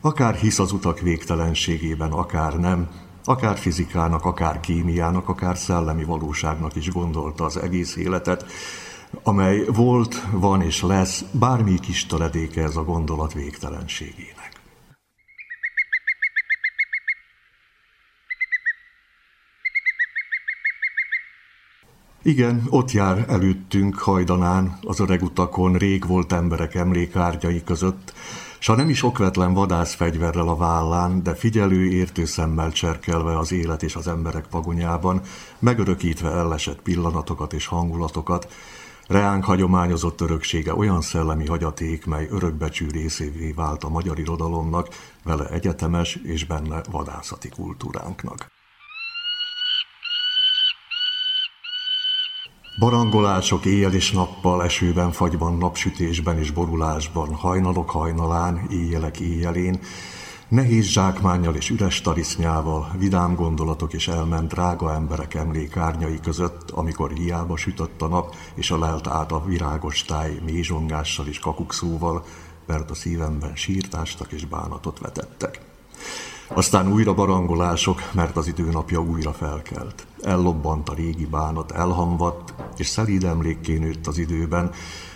akár 0.00 0.34
hisz 0.34 0.58
az 0.58 0.72
utak 0.72 1.00
végtelenségében, 1.00 2.12
akár 2.12 2.58
nem, 2.58 2.88
akár 3.24 3.58
fizikának, 3.58 4.24
akár 4.24 4.60
kémiának, 4.60 5.28
akár 5.28 5.56
szellemi 5.56 6.04
valóságnak 6.04 6.76
is 6.76 6.90
gondolta 6.90 7.44
az 7.44 7.56
egész 7.56 7.96
életet, 7.96 8.46
amely 9.22 9.64
volt, 9.64 10.26
van 10.30 10.62
és 10.62 10.82
lesz 10.82 11.24
bármi 11.32 11.78
kis 11.78 12.06
töredéke 12.06 12.62
ez 12.62 12.76
a 12.76 12.84
gondolat 12.84 13.32
végtelenségének. 13.32 14.37
Igen, 22.28 22.66
ott 22.70 22.92
jár 22.92 23.24
előttünk 23.28 23.98
hajdanán, 23.98 24.78
az 24.82 25.00
öreg 25.00 25.22
utakon, 25.22 25.74
rég 25.74 26.06
volt 26.06 26.32
emberek 26.32 26.74
emlékárgyai 26.74 27.62
között, 27.64 28.12
s 28.58 28.66
ha 28.66 28.74
nem 28.74 28.88
is 28.88 29.02
okvetlen 29.02 29.52
vadászfegyverrel 29.52 30.48
a 30.48 30.56
vállán, 30.56 31.22
de 31.22 31.34
figyelő, 31.34 31.90
értő 31.90 32.24
szemmel 32.24 32.72
cserkelve 32.72 33.38
az 33.38 33.52
élet 33.52 33.82
és 33.82 33.96
az 33.96 34.08
emberek 34.08 34.44
vagonyában, 34.50 35.20
megörökítve 35.58 36.30
ellesett 36.30 36.82
pillanatokat 36.82 37.52
és 37.52 37.66
hangulatokat, 37.66 38.52
Reánk 39.06 39.44
hagyományozott 39.44 40.20
öröksége 40.20 40.74
olyan 40.74 41.00
szellemi 41.00 41.46
hagyaték, 41.46 42.06
mely 42.06 42.28
örökbecsű 42.30 42.86
részévé 42.88 43.50
vált 43.50 43.84
a 43.84 43.88
magyar 43.88 44.18
irodalomnak, 44.18 44.88
vele 45.24 45.48
egyetemes 45.48 46.14
és 46.14 46.44
benne 46.44 46.80
vadászati 46.90 47.48
kultúránknak. 47.48 48.57
Barangolások 52.78 53.64
éjjel 53.64 53.94
és 53.94 54.12
nappal, 54.12 54.64
esőben, 54.64 55.12
fagyban, 55.12 55.56
napsütésben 55.56 56.38
és 56.38 56.50
borulásban, 56.50 57.34
hajnalok 57.34 57.90
hajnalán, 57.90 58.66
éjjelek 58.70 59.20
éjjelén, 59.20 59.80
nehéz 60.48 60.84
zsákmányjal 60.84 61.54
és 61.54 61.70
üres 61.70 62.00
tarisznyával, 62.00 62.90
vidám 62.98 63.34
gondolatok 63.34 63.92
és 63.92 64.08
elment 64.08 64.48
drága 64.48 64.94
emberek 64.94 65.34
emlékárnyai 65.34 66.20
között, 66.20 66.70
amikor 66.70 67.10
hiába 67.12 67.56
sütött 67.56 68.02
a 68.02 68.08
nap, 68.08 68.34
és 68.54 68.70
a 68.70 68.78
lelt 68.78 69.06
át 69.06 69.32
a 69.32 69.44
virágos 69.44 70.02
táj 70.02 70.40
mézsongással 70.44 71.26
és 71.26 71.38
kakukszóval, 71.38 72.24
mert 72.66 72.90
a 72.90 72.94
szívemben 72.94 73.56
sírtástak 73.56 74.32
és 74.32 74.44
bánatot 74.44 74.98
vetettek. 74.98 75.60
Aztán 76.48 76.92
újra 76.92 77.14
barangolások, 77.14 78.00
mert 78.12 78.36
az 78.36 78.46
időnapja 78.46 79.00
újra 79.00 79.32
felkelt. 79.32 80.06
Ellobbant 80.20 80.88
a 80.88 80.94
régi 80.94 81.26
bánat, 81.26 81.70
elhamvadt, 81.70 82.54
és 82.76 82.86
szelíd 82.86 83.24
emlékké 83.24 83.78
nőtt 83.78 84.06
az 84.06 84.18
időben, 84.18 84.70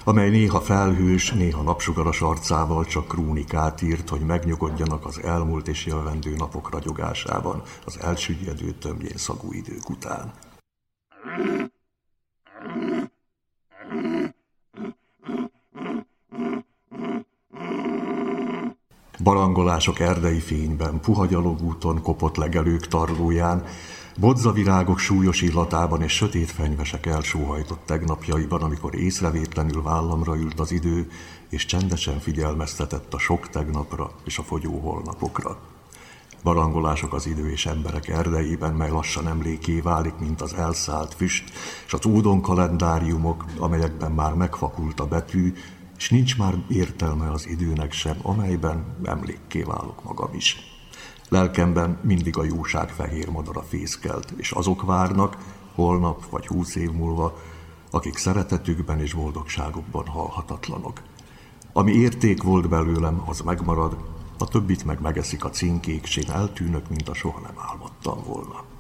amely 0.05 0.31
néha 0.31 0.61
felhős, 0.61 1.31
néha 1.31 1.63
napsugaras 1.63 2.21
arcával 2.21 2.85
csak 2.85 3.09
krónikát 3.09 3.83
írt, 3.83 4.09
hogy 4.09 4.21
megnyugodjanak 4.21 5.07
az 5.07 5.23
elmúlt 5.23 5.69
és 5.69 5.87
jövendő 5.87 6.35
napok 6.37 6.71
ragyogásában, 6.71 7.63
az 7.85 7.99
elsügyedő 8.01 8.71
tömjén 8.71 9.17
szagú 9.17 9.53
idők 9.53 9.91
után. 9.91 10.33
Barangolások 19.23 20.01
erdei 20.01 20.41
fényben, 20.41 21.01
puha 21.01 21.27
gyalogúton, 21.27 22.03
kopott 22.03 22.37
legelők 22.37 22.87
tarlóján, 22.87 23.65
bodzavirágok 24.19 24.99
súlyos 24.99 25.43
illatában 25.43 26.03
és 26.03 26.13
sötét 26.13 26.51
fenyvesek 26.51 27.07
elsóhajtott 27.07 27.81
tegnapjaiban, 27.87 28.63
amikor 28.63 28.95
észrevétlenül 28.95 29.83
vállamra 29.83 30.37
ült 30.37 30.61
az 30.61 30.73
idő, 30.73 31.11
és 31.49 31.67
csendesen 31.67 32.19
figyelmeztetett 32.19 33.15
a 33.15 33.19
sok 33.19 33.49
tegnapra 33.49 34.11
és 34.25 34.39
a 34.39 34.43
fogyó 34.43 34.79
holnapokra. 34.79 35.59
Barangolások 36.43 37.15
az 37.15 37.27
idő 37.27 37.51
és 37.51 37.67
emberek 37.67 38.09
erdeiben, 38.09 38.75
mely 38.75 38.91
lassan 38.91 39.29
emléké 39.29 39.81
válik, 39.81 40.15
mint 40.19 40.41
az 40.41 40.55
elszállt 40.55 41.15
füst, 41.15 41.51
és 41.87 41.93
az 41.93 42.05
údon 42.05 42.41
kalendáriumok, 42.41 43.45
amelyekben 43.59 44.13
már 44.13 44.35
megfakult 44.35 45.01
a 45.01 45.07
betű, 45.07 45.53
és 46.03 46.11
nincs 46.11 46.39
már 46.39 46.55
értelme 46.69 47.31
az 47.31 47.49
időnek 47.49 47.93
sem, 47.93 48.19
amelyben 48.23 48.97
emlékké 49.05 49.63
válok 49.63 50.05
magam 50.05 50.35
is. 50.35 50.57
Lelkemben 51.29 51.99
mindig 52.03 52.39
a 52.39 52.45
jóság 52.45 52.89
fehér 52.89 53.29
madara 53.29 53.63
fészkelt, 53.63 54.31
és 54.37 54.51
azok 54.51 54.83
várnak, 54.83 55.37
holnap 55.75 56.31
vagy 56.31 56.47
húsz 56.47 56.75
év 56.75 56.91
múlva, 56.91 57.39
akik 57.91 58.17
szeretetükben 58.17 59.01
és 59.01 59.15
boldogságukban 59.15 60.07
halhatatlanok. 60.07 61.03
Ami 61.73 61.93
érték 61.93 62.43
volt 62.43 62.69
belőlem, 62.69 63.23
az 63.27 63.41
megmarad, 63.41 63.97
a 64.39 64.49
többit 64.49 64.85
meg 64.85 65.01
megeszik 65.01 65.45
a 65.45 65.51
cinkék, 65.51 66.05
s 66.07 66.17
én 66.17 66.31
eltűnök, 66.31 66.89
mint 66.89 67.09
a 67.09 67.15
soha 67.15 67.41
nem 67.41 67.55
álmodtam 67.71 68.23
volna. 68.27 68.72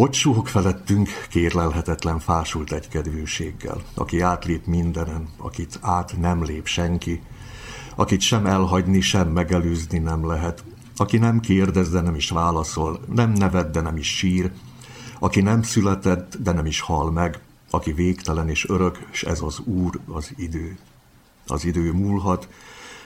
Ott 0.00 0.12
suhog 0.12 0.46
felettünk 0.46 1.08
kérlelhetetlen 1.28 2.18
fásult 2.18 2.72
egykedvűséggel, 2.72 3.82
aki 3.94 4.20
átlép 4.20 4.66
mindenen, 4.66 5.28
akit 5.36 5.78
át 5.82 6.16
nem 6.18 6.44
lép 6.44 6.66
senki, 6.66 7.22
akit 7.96 8.20
sem 8.20 8.46
elhagyni, 8.46 9.00
sem 9.00 9.28
megelőzni 9.28 9.98
nem 9.98 10.26
lehet, 10.26 10.64
aki 10.96 11.16
nem 11.16 11.40
kérdez, 11.40 11.90
de 11.90 12.00
nem 12.00 12.14
is 12.14 12.30
válaszol, 12.30 13.00
nem 13.14 13.32
neved, 13.32 13.70
de 13.70 13.80
nem 13.80 13.96
is 13.96 14.16
sír, 14.16 14.50
aki 15.18 15.40
nem 15.40 15.62
született, 15.62 16.36
de 16.42 16.52
nem 16.52 16.66
is 16.66 16.80
hal 16.80 17.10
meg, 17.10 17.40
aki 17.70 17.92
végtelen 17.92 18.48
és 18.48 18.68
örök, 18.68 18.98
és 19.12 19.22
ez 19.22 19.40
az 19.40 19.58
Úr, 19.58 20.00
az 20.06 20.32
idő. 20.36 20.78
Az 21.46 21.64
idő 21.64 21.92
múlhat, 21.92 22.48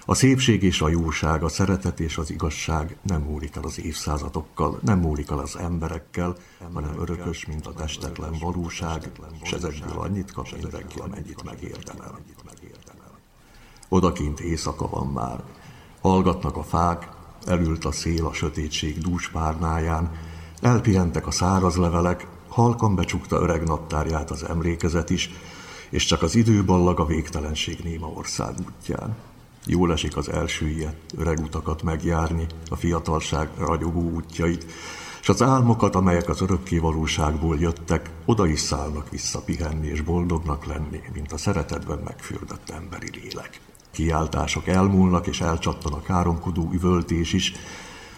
a 0.06 0.14
szépség 0.14 0.62
és 0.62 0.80
a 0.80 0.88
jóság, 0.88 1.42
a 1.42 1.48
szeretet 1.48 2.00
és 2.00 2.18
az 2.18 2.30
igazság 2.30 2.96
nem 3.02 3.22
múlik 3.22 3.56
el 3.56 3.62
az 3.62 3.80
évszázadokkal, 3.80 4.78
nem 4.82 4.98
múlik 4.98 5.30
el 5.30 5.38
az 5.38 5.56
emberekkel, 5.56 6.36
hanem 6.72 7.00
örökös, 7.00 7.46
mint 7.46 7.66
a 7.66 7.72
testetlen 7.72 8.34
valóság, 8.40 9.10
és 9.42 9.52
ezekből 9.52 9.98
annyit 9.98 10.32
kap 10.32 10.48
mindenki, 10.60 10.98
amennyit 10.98 11.42
megérdemel. 11.44 12.20
Odakint 13.88 14.40
éjszaka 14.40 14.88
van 14.88 15.06
már. 15.06 15.42
Hallgatnak 16.00 16.56
a 16.56 16.62
fák, 16.62 17.08
elült 17.46 17.84
a 17.84 17.92
szél 17.92 18.26
a 18.26 18.32
sötétség 18.32 18.98
dús 18.98 19.28
párnáján, 19.28 20.10
elpihentek 20.60 21.26
a 21.26 21.30
száraz 21.30 21.76
levelek, 21.76 22.26
halkan 22.48 22.94
becsukta 22.94 23.40
öreg 23.40 23.64
naptárját 23.64 24.30
az 24.30 24.44
emlékezet 24.44 25.10
is, 25.10 25.30
és 25.90 26.04
csak 26.04 26.22
az 26.22 26.34
időballag 26.34 27.00
a 27.00 27.06
végtelenség 27.06 27.78
néma 27.84 28.06
ország 28.06 28.54
útján. 28.58 29.16
Jól 29.66 29.92
esik 29.92 30.16
az 30.16 30.28
első 30.28 30.68
ilyet, 30.68 30.96
öreg 31.16 31.38
utakat 31.38 31.82
megjárni, 31.82 32.46
a 32.70 32.76
fiatalság 32.76 33.48
ragyogó 33.58 34.10
útjait, 34.10 34.66
és 35.20 35.28
az 35.28 35.42
álmokat, 35.42 35.94
amelyek 35.94 36.28
az 36.28 36.40
örökké 36.40 36.78
valóságból 36.78 37.58
jöttek, 37.58 38.10
oda 38.24 38.46
is 38.46 38.60
szállnak 38.60 39.10
vissza 39.10 39.40
pihenni 39.40 39.86
és 39.86 40.00
boldognak 40.00 40.64
lenni, 40.64 41.00
mint 41.12 41.32
a 41.32 41.36
szeretetben 41.36 41.98
megfürdött 42.04 42.70
emberi 42.70 43.10
lélek. 43.22 43.60
Kiáltások 43.90 44.66
elmúlnak 44.66 45.26
és 45.26 45.40
elcsattan 45.40 45.92
a 45.92 46.02
káromkodó 46.02 46.70
üvöltés 46.72 47.32
is, 47.32 47.52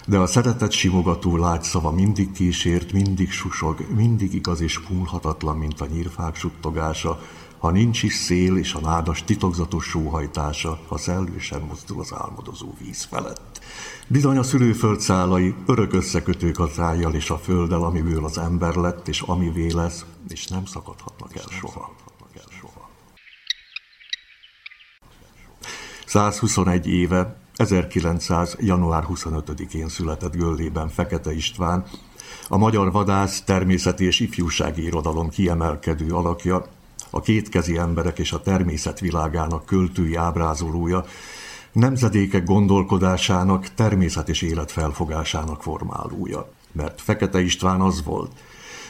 de 0.07 0.19
a 0.19 0.27
szeretet 0.27 0.71
simogató 0.71 1.37
lágy 1.37 1.63
szava 1.63 1.91
mindig 1.91 2.33
kísért, 2.33 2.93
mindig 2.93 3.31
susog, 3.31 3.87
mindig 3.95 4.35
igaz 4.35 4.61
és 4.61 4.81
múlhatatlan, 4.89 5.57
mint 5.57 5.81
a 5.81 5.87
nyírfák 5.87 6.37
suttogása, 6.37 7.21
ha 7.65 7.71
nincs 7.71 8.03
is 8.03 8.15
szél 8.15 8.57
és 8.57 8.75
a 8.75 8.81
nádas 8.81 9.25
titokzatos 9.25 9.85
sóhajtása, 9.85 10.79
ha 10.89 10.99
szellősen 10.99 11.61
mozdul 11.61 12.01
az 12.01 12.15
álmodozó 12.15 12.75
víz 12.79 13.05
felett. 13.05 13.61
Bizony 14.07 14.37
a 14.37 14.43
szülőföld 14.43 15.01
szálai 15.01 15.55
örök 15.67 15.93
összekötők 15.93 16.59
a 16.59 16.67
tájjal 16.67 17.15
és 17.15 17.31
a 17.31 17.39
földdel, 17.39 17.83
amiből 17.83 18.25
az 18.25 18.39
ember 18.39 18.75
lett, 18.75 19.09
és 19.09 19.21
amivé 19.21 19.71
lesz, 19.73 20.05
és 20.29 20.47
nem 20.47 20.65
szakadhatnak 20.65 21.37
el 21.37 21.45
soha. 21.51 21.95
121 26.07 26.87
éve, 26.87 27.37
1900. 27.57 28.57
január 28.61 29.05
25-én 29.09 29.89
született 29.89 30.37
Göllében 30.37 30.89
Fekete 30.89 31.33
István, 31.33 31.85
a 32.49 32.57
magyar 32.57 32.93
vadász, 32.93 33.43
természeti 33.43 34.05
és 34.05 34.21
ifjúsági 34.21 34.83
irodalom 34.83 35.29
kiemelkedő 35.29 36.15
alakja, 36.15 36.65
a 37.15 37.21
kétkezi 37.21 37.77
emberek 37.77 38.19
és 38.19 38.33
a 38.33 38.43
természet 38.43 39.01
világának 39.01 39.65
költői 39.65 40.15
ábrázolója, 40.15 41.05
nemzedékek 41.73 42.45
gondolkodásának, 42.45 43.75
természet 43.75 44.29
és 44.29 44.43
élet 44.43 44.73
felfogásának 44.73 45.63
formálója. 45.63 46.49
Mert 46.73 47.01
Fekete 47.01 47.41
István 47.41 47.81
az 47.81 48.05
volt, 48.05 48.33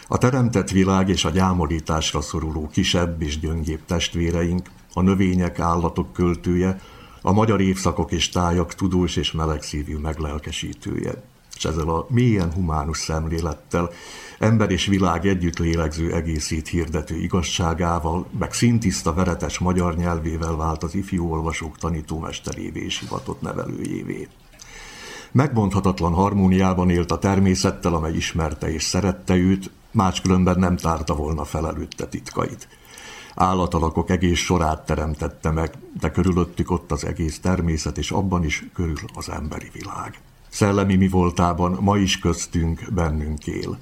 a 0.08 0.18
teremtett 0.18 0.70
világ 0.70 1.08
és 1.08 1.24
a 1.24 1.30
gyámolításra 1.30 2.20
szoruló 2.20 2.68
kisebb 2.72 3.22
és 3.22 3.40
gyöngébb 3.40 3.80
testvéreink, 3.86 4.70
a 4.92 5.00
növények, 5.00 5.58
állatok 5.58 6.12
költője, 6.12 6.80
a 7.22 7.32
magyar 7.32 7.60
évszakok 7.60 8.12
és 8.12 8.28
tájak 8.28 8.74
tudós 8.74 9.16
és 9.16 9.32
melegszívű 9.32 9.96
meglelkesítője. 9.96 11.22
És 11.56 11.64
ezzel 11.64 11.88
a 11.88 12.06
mélyen 12.08 12.52
humánus 12.52 12.98
szemlélettel 12.98 13.90
ember 14.38 14.70
és 14.70 14.86
világ 14.86 15.26
együtt 15.26 15.58
lélegző 15.58 16.12
egészét 16.12 16.68
hirdető 16.68 17.16
igazságával, 17.16 18.26
meg 18.38 18.52
szintiszta 18.52 19.14
veretes 19.14 19.58
magyar 19.58 19.96
nyelvével 19.96 20.56
vált 20.56 20.82
az 20.82 20.94
ifjú 20.94 21.30
olvasók 21.32 21.78
tanítómesterévé 21.78 22.84
és 22.84 22.98
hivatott 22.98 23.40
nevelőjévé. 23.40 24.28
Megmondhatatlan 25.32 26.12
harmóniában 26.12 26.90
élt 26.90 27.10
a 27.10 27.18
természettel, 27.18 27.94
amely 27.94 28.14
ismerte 28.14 28.72
és 28.72 28.82
szerette 28.82 29.34
őt, 29.34 29.70
máskülönben 29.90 30.58
nem 30.58 30.76
tárta 30.76 31.14
volna 31.14 31.44
fel 31.44 31.66
előtte 31.66 32.06
titkait. 32.06 32.68
Állatalakok 33.34 34.10
egész 34.10 34.38
sorát 34.38 34.86
teremtette 34.86 35.50
meg, 35.50 35.72
de 36.00 36.10
körülöttük 36.10 36.70
ott 36.70 36.92
az 36.92 37.04
egész 37.04 37.40
természet, 37.40 37.98
és 37.98 38.10
abban 38.10 38.44
is 38.44 38.66
körül 38.74 38.94
az 39.14 39.28
emberi 39.28 39.70
világ. 39.72 40.18
Szellemi 40.48 40.96
mi 40.96 41.08
voltában 41.08 41.78
ma 41.80 41.96
is 41.96 42.18
köztünk, 42.18 42.92
bennünk 42.92 43.46
él. 43.46 43.78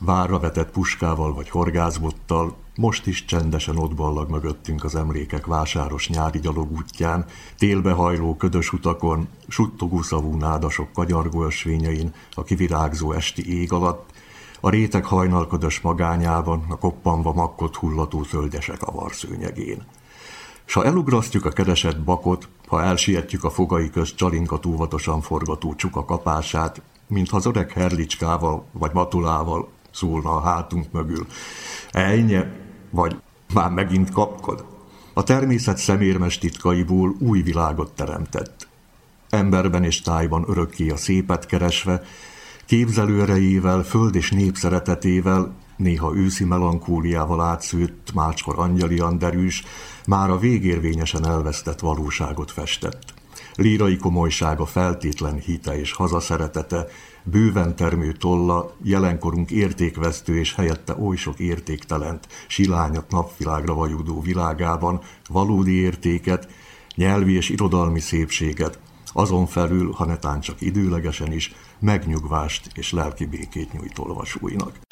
Várra 0.00 0.38
vetett 0.38 0.70
puskával 0.70 1.34
vagy 1.34 1.50
horgászbottal, 1.50 2.56
most 2.76 3.06
is 3.06 3.24
csendesen 3.24 3.76
ott 3.76 3.94
ballag 3.94 4.30
mögöttünk 4.30 4.84
az 4.84 4.94
emlékek 4.94 5.46
vásáros 5.46 6.08
nyári 6.08 6.38
gyalogútján, 6.38 7.24
télbehajló 7.56 8.36
ködös 8.36 8.72
utakon, 8.72 9.28
suttogó 9.48 10.02
szavú 10.02 10.36
nádasok 10.36 10.92
kagyargó 10.92 11.44
ösvényein, 11.44 12.14
a 12.34 12.42
kivirágzó 12.42 13.12
esti 13.12 13.60
ég 13.60 13.72
alatt, 13.72 14.10
a 14.60 14.70
réteg 14.70 15.04
hajnalködös 15.04 15.80
magányában, 15.80 16.64
a 16.68 16.78
koppanva 16.78 17.32
makkot 17.32 17.76
hullató 17.76 18.22
tölgyesek 18.22 18.82
a 18.82 18.92
varszőnyegén. 18.92 19.82
S 20.64 20.74
ha 20.74 20.84
elugrasztjuk 20.84 21.44
a 21.44 21.50
keresett 21.50 22.00
bakot, 22.00 22.48
ha 22.66 22.82
elsietjük 22.82 23.44
a 23.44 23.50
fogai 23.50 23.90
közt 23.90 24.16
csalinkat 24.16 24.66
óvatosan 24.66 25.20
forgató 25.20 25.74
csuka 25.74 26.04
kapását, 26.04 26.82
mintha 27.06 27.36
az 27.36 27.46
öreg 27.46 27.72
herlicskával 27.72 28.64
vagy 28.72 28.92
matulával 28.92 29.68
szólna 29.98 30.36
a 30.36 30.40
hátunk 30.40 30.92
mögül. 30.92 31.26
Ejnye, 31.90 32.52
vagy 32.90 33.16
már 33.54 33.70
megint 33.70 34.10
kapkod. 34.10 34.64
A 35.12 35.22
természet 35.22 35.78
szemérmes 35.78 36.38
titkaiból 36.38 37.14
új 37.18 37.42
világot 37.42 37.92
teremtett. 37.92 38.68
Emberben 39.30 39.84
és 39.84 40.00
tájban 40.00 40.44
örökké 40.48 40.90
a 40.90 40.96
szépet 40.96 41.46
keresve, 41.46 42.02
képzelőerejével, 42.66 43.82
föld 43.82 44.14
és 44.14 44.30
nép 44.30 44.56
szeretetével, 44.56 45.54
néha 45.76 46.16
őszi 46.16 46.44
melankóliával 46.44 47.40
átszőtt, 47.40 48.12
máskor 48.14 48.58
angyalian 48.58 49.18
derűs, 49.18 49.62
már 50.06 50.30
a 50.30 50.38
végérvényesen 50.38 51.26
elvesztett 51.26 51.80
valóságot 51.80 52.50
festett. 52.50 53.14
Lírai 53.54 53.96
komolysága 53.96 54.66
feltétlen 54.66 55.38
hite 55.38 55.78
és 55.78 55.92
hazaszeretete, 55.92 56.86
bőven 57.22 57.76
termő 57.76 58.12
tolla, 58.12 58.74
jelenkorunk 58.82 59.50
értékvesztő 59.50 60.38
és 60.38 60.54
helyette 60.54 60.96
oly 60.96 61.16
sok 61.16 61.38
értéktelent, 61.38 62.26
silányat 62.46 63.10
napvilágra 63.10 63.74
vajudó 63.74 64.20
világában 64.20 65.00
valódi 65.28 65.72
értéket, 65.72 66.48
nyelvi 66.94 67.34
és 67.34 67.48
irodalmi 67.48 68.00
szépséget, 68.00 68.78
azon 69.12 69.46
felül, 69.46 69.92
ha 69.92 70.04
netán 70.04 70.40
csak 70.40 70.60
időlegesen 70.60 71.32
is, 71.32 71.54
megnyugvást 71.78 72.70
és 72.74 72.92
lelki 72.92 73.26
békét 73.26 73.72
nyújt 73.72 73.98
olvasóinak. 73.98 74.87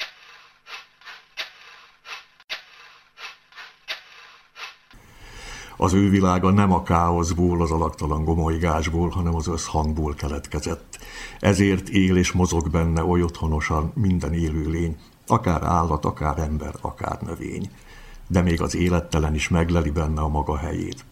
Az 5.77 5.93
ő 5.93 6.11
világa 6.11 6.51
nem 6.51 6.73
a 6.73 6.83
káoszból, 6.83 7.63
az 7.63 7.71
alaktalan 7.71 8.25
gomolygásból, 8.25 9.09
hanem 9.09 9.35
az 9.35 9.47
összhangból 9.47 10.15
keletkezett. 10.15 10.99
Ezért 11.41 11.89
él 11.89 12.17
és 12.17 12.33
mozog 12.33 12.71
benne 12.71 13.05
oly 13.05 13.23
otthonosan 13.23 13.93
minden 13.95 14.33
élőlény, 14.33 14.97
akár 15.27 15.63
állat, 15.63 16.05
akár 16.05 16.39
ember, 16.39 16.75
akár 16.81 17.21
növény. 17.21 17.71
De 18.29 18.43
még 18.43 18.63
az 18.63 18.77
élettelen 18.77 19.35
is 19.35 19.49
megleli 19.49 19.91
benne 19.91 20.21
a 20.21 20.29
maga 20.29 20.57
helyét. 20.57 21.05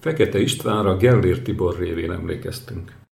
Fekete 0.00 0.40
Istvánra 0.40 0.96
Gellér 0.96 1.42
Tibor 1.42 1.78
révén 1.78 2.10
emlékeztünk. 2.10 3.05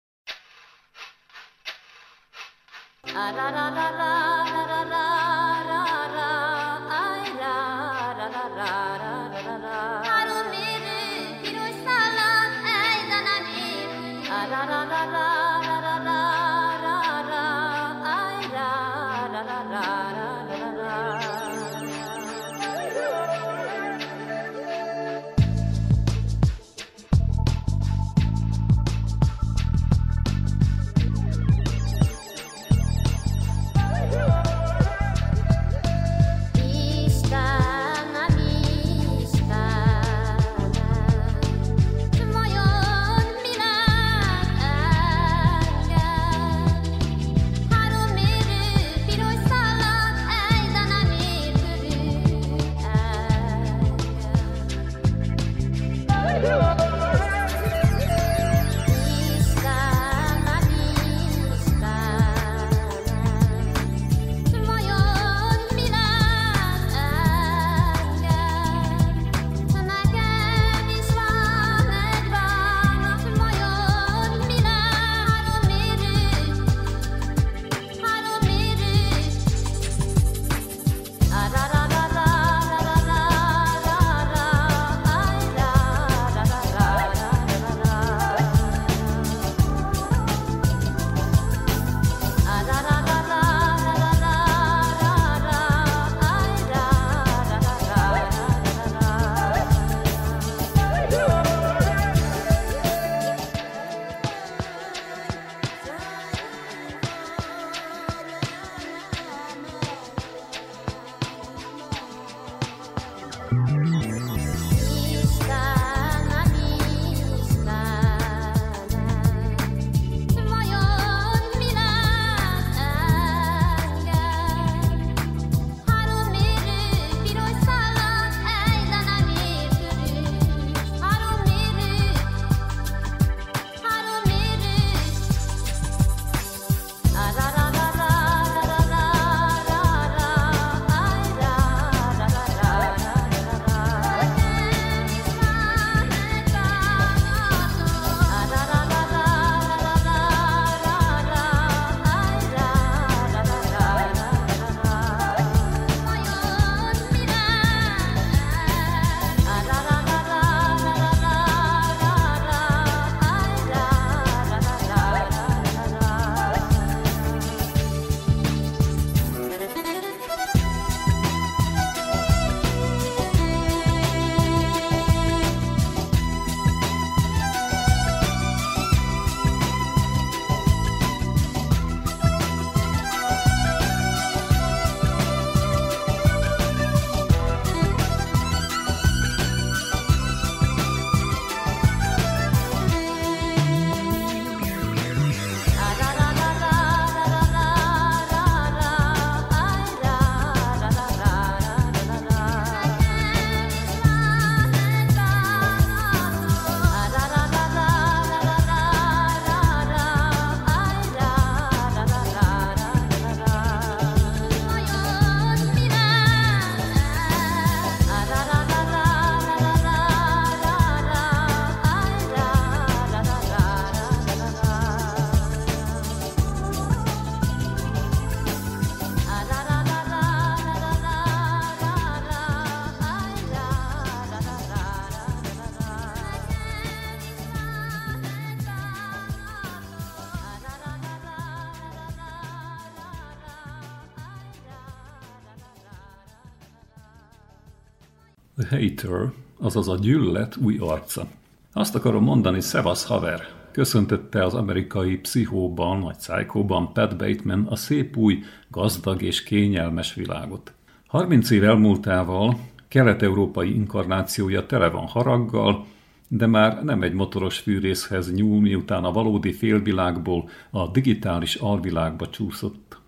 The 249.02 249.10
Hater, 249.10 249.32
azaz 249.60 249.88
a 249.88 249.96
gyűlölet 249.96 250.56
új 250.56 250.78
arca. 250.78 251.28
Azt 251.74 251.96
akarom 251.96 252.24
mondani, 252.24 252.62
szevasz 252.62 253.06
haver, 253.06 253.42
köszöntette 253.72 254.46
az 254.46 254.54
amerikai 254.54 255.18
pszichóban, 255.18 256.02
vagy 256.02 256.20
szájkóban 256.20 256.94
Pat 256.94 257.18
Bateman 257.18 257.68
a 257.70 257.76
szép 257.76 258.18
új, 258.18 258.40
gazdag 258.68 259.22
és 259.22 259.44
kényelmes 259.44 260.14
világot. 260.14 260.74
30 261.08 261.50
év 261.50 261.64
elmúltával 261.64 262.60
kelet-európai 262.88 263.76
inkarnációja 263.76 264.66
tele 264.66 264.90
van 264.90 265.08
haraggal, 265.08 265.86
de 266.28 266.48
már 266.48 266.84
nem 266.84 267.02
egy 267.02 267.14
motoros 267.14 267.60
fűrészhez 267.60 268.34
nyúl, 268.34 268.62
miután 268.62 269.04
a 269.04 269.12
valódi 269.12 269.52
félvilágból 269.52 270.50
a 270.70 270.88
digitális 270.88 271.56
alvilágba 271.56 272.30
csúszott. 272.30 273.00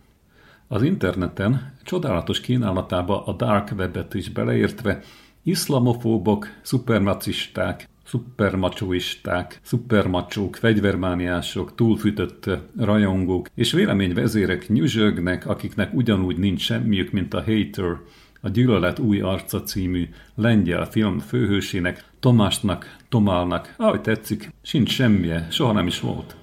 Az 0.68 0.82
interneten 0.82 1.74
csodálatos 1.84 2.42
kínálatába 2.42 3.26
a 3.26 3.34
dark 3.34 3.72
webet 3.78 4.14
is 4.14 4.30
beleértve 4.30 5.04
iszlamofóbok, 5.44 6.48
szupermacisták, 6.62 7.90
szupermacsoisták, 8.06 9.60
szupermacsók, 9.64 10.56
fegyvermániások, 10.56 11.76
túlfűtött 11.76 12.50
rajongók 12.78 13.50
és 13.56 13.72
véleményvezérek 13.72 14.68
nyüzsögnek, 14.68 15.48
akiknek 15.48 15.94
ugyanúgy 15.94 16.38
nincs 16.38 16.62
semmiük, 16.62 17.12
mint 17.12 17.34
a 17.34 17.44
Hater, 17.44 17.98
a 18.42 18.50
Gyűlölet 18.50 19.00
új 19.00 19.22
arca 19.22 19.64
című 19.64 20.10
lengyel 20.36 20.86
film 20.86 21.20
főhősének, 21.20 22.06
Tomásnak, 22.20 22.96
Tomálnak, 23.10 23.74
ahogy 23.78 24.02
tetszik, 24.02 24.50
sincs 24.62 24.92
semmije, 24.92 25.48
soha 25.52 25.72
nem 25.72 25.88
is 25.88 26.00
volt. 26.00 26.36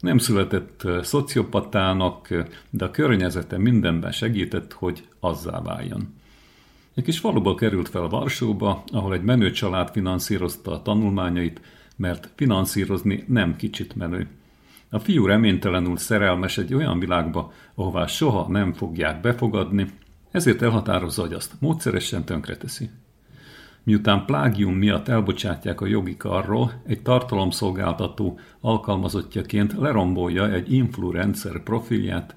Nem 0.00 0.18
született 0.18 0.82
szociopatának, 1.02 2.28
de 2.70 2.84
a 2.84 2.90
környezete 2.90 3.58
mindenben 3.58 4.12
segített, 4.12 4.72
hogy 4.72 5.04
azzá 5.20 5.62
váljon. 5.62 6.17
Egy 6.98 7.04
kis 7.04 7.18
faluból 7.18 7.54
került 7.54 7.88
fel 7.88 8.08
Varsóba, 8.08 8.82
ahol 8.92 9.14
egy 9.14 9.22
menő 9.22 9.50
család 9.50 9.90
finanszírozta 9.90 10.72
a 10.72 10.82
tanulmányait, 10.82 11.60
mert 11.96 12.30
finanszírozni 12.34 13.24
nem 13.28 13.56
kicsit 13.56 13.96
menő. 13.96 14.28
A 14.90 14.98
fiú 14.98 15.26
reménytelenül 15.26 15.96
szerelmes 15.96 16.58
egy 16.58 16.74
olyan 16.74 16.98
világba, 16.98 17.52
ahová 17.74 18.06
soha 18.06 18.48
nem 18.48 18.72
fogják 18.72 19.20
befogadni, 19.20 19.86
ezért 20.30 20.62
elhatározza, 20.62 21.22
hogy 21.22 21.32
azt 21.32 21.54
módszeresen 21.58 22.24
tönkreteszi. 22.24 22.90
Miután 23.82 24.24
plágium 24.24 24.74
miatt 24.74 25.08
elbocsátják 25.08 25.80
a 25.80 25.86
jogi 25.86 26.16
karról, 26.16 26.82
egy 26.86 27.02
tartalomszolgáltató 27.02 28.38
alkalmazottjaként 28.60 29.72
lerombolja 29.72 30.52
egy 30.52 30.72
influencer 30.72 31.62
profilját, 31.62 32.36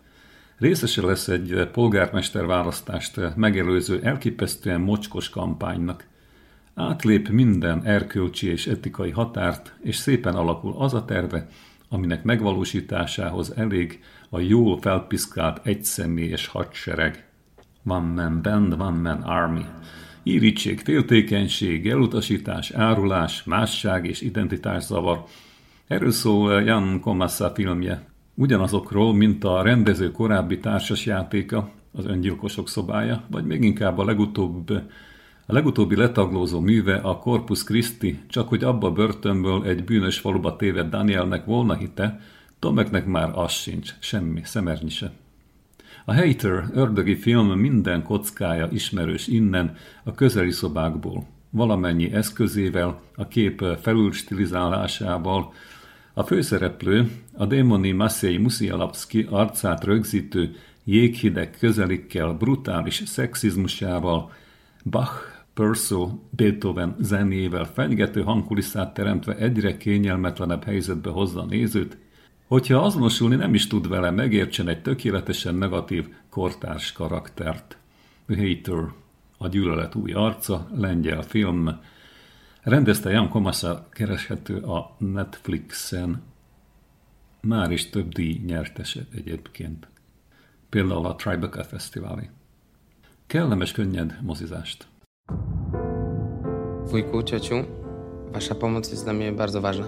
részese 0.61 1.01
lesz 1.01 1.27
egy 1.27 1.69
polgármester 1.71 2.45
választást 2.45 3.35
megelőző 3.35 3.99
elképesztően 4.03 4.81
mocskos 4.81 5.29
kampánynak. 5.29 6.05
Átlép 6.75 7.29
minden 7.29 7.83
erkölcsi 7.85 8.47
és 8.47 8.67
etikai 8.67 9.09
határt, 9.09 9.73
és 9.83 9.95
szépen 9.95 10.35
alakul 10.35 10.75
az 10.77 10.93
a 10.93 11.05
terve, 11.05 11.47
aminek 11.89 12.23
megvalósításához 12.23 13.53
elég 13.55 14.03
a 14.29 14.39
jól 14.39 14.81
felpiszkált 14.81 15.65
egyszemélyes 15.65 16.47
hadsereg. 16.47 17.25
Van 17.83 18.03
man 18.03 18.41
band, 18.41 18.77
van 18.77 18.93
man 18.93 19.21
army. 19.21 19.65
Írítség, 20.23 20.79
féltékenység, 20.79 21.89
elutasítás, 21.89 22.71
árulás, 22.71 23.43
másság 23.43 24.05
és 24.05 24.21
identitászavar. 24.21 25.23
Erről 25.87 26.11
szól 26.11 26.61
Jan 26.61 26.99
Komassa 26.99 27.51
filmje. 27.55 28.10
Ugyanazokról, 28.41 29.13
mint 29.13 29.43
a 29.43 29.61
rendező 29.61 30.11
korábbi 30.11 30.57
társasjátéka, 30.57 31.69
az 31.91 32.05
öngyilkosok 32.05 32.69
szobája, 32.69 33.23
vagy 33.27 33.45
még 33.45 33.63
inkább 33.63 33.97
a 33.97 34.05
legutóbb 34.05 34.69
a 35.45 35.53
legutóbbi 35.53 35.95
letaglózó 35.95 36.59
műve 36.59 36.95
a 36.95 37.17
Corpus 37.17 37.63
Christi, 37.63 38.19
csak 38.27 38.49
hogy 38.49 38.63
abba 38.63 38.87
a 38.87 38.91
börtönből 38.91 39.65
egy 39.65 39.83
bűnös 39.83 40.19
faluba 40.19 40.55
téved 40.55 40.89
Danielnek 40.89 41.45
volna 41.45 41.75
hite, 41.75 42.19
Tomeknek 42.59 43.05
már 43.05 43.31
az 43.33 43.51
sincs, 43.51 43.93
semmi, 43.99 44.41
szemernyi 44.43 44.89
se. 44.89 45.11
A 46.05 46.13
Hater 46.13 46.65
ördögi 46.73 47.15
film 47.15 47.47
minden 47.47 48.03
kockája 48.03 48.67
ismerős 48.71 49.27
innen, 49.27 49.75
a 50.03 50.13
közeli 50.13 50.51
szobákból. 50.51 51.27
Valamennyi 51.49 52.13
eszközével, 52.13 53.01
a 53.15 53.27
kép 53.27 53.63
felülstilizálásával, 53.81 55.53
a 56.13 56.23
főszereplő, 56.23 57.11
a 57.33 57.45
démoni 57.45 57.91
Massey 57.91 58.37
Musialapski 58.37 59.27
arcát 59.29 59.83
rögzítő 59.83 60.55
jéghideg 60.83 61.57
közelikkel, 61.59 62.33
brutális 62.33 63.03
szexizmusával, 63.05 64.31
Bach, 64.83 65.13
Purcell, 65.53 66.07
Beethoven 66.29 66.95
zenével 66.99 67.65
fenyegető 67.65 68.21
hangkulisszát 68.21 68.93
teremtve 68.93 69.35
egyre 69.35 69.77
kényelmetlenebb 69.77 70.63
helyzetbe 70.63 71.09
hozza 71.09 71.41
a 71.41 71.45
nézőt, 71.45 71.97
Hogyha 72.51 72.77
azonosulni 72.77 73.35
nem 73.35 73.53
is 73.53 73.67
tud 73.67 73.87
vele, 73.87 74.09
megértsen 74.09 74.67
egy 74.67 74.81
tökéletesen 74.81 75.55
negatív 75.55 76.07
kortárs 76.29 76.91
karaktert. 76.91 77.77
The 78.27 78.41
Hater, 78.41 78.91
a 79.37 79.47
gyűlölet 79.47 79.95
új 79.95 80.11
arca, 80.11 80.67
lengyel 80.75 81.21
film. 81.21 81.79
Rendezte 82.63 83.11
Jan 83.11 83.29
Komasa 83.29 83.87
kereshető 83.89 84.57
a 84.57 84.95
Netflixen. 84.97 86.21
Már 87.41 87.71
is 87.71 87.89
több 87.89 88.13
díj 88.13 88.41
nyertese 88.45 89.01
egyébként. 89.15 89.87
Például 90.69 91.05
a 91.05 91.15
Tribeca 91.15 91.63
Fesztiválé. 91.63 92.29
Kellemes, 93.27 93.71
könnyed 93.71 94.19
mozizást. 94.21 94.87
Wujku, 96.85 97.21
ciociu, 97.21 97.65
wasza 98.31 98.55
pomoc 98.55 98.89
jest 98.89 99.03
dla 99.03 99.13
mnie 99.13 99.31
bardzo 99.31 99.61
ważna. 99.61 99.87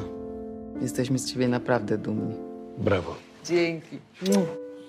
Jesteśmy 0.81 1.19
z 1.19 1.31
ciebie 1.31 1.47
naprawdę 1.47 1.97
dumni. 1.97 2.35
Brawo. 2.77 3.15
Dzięki. 3.45 3.99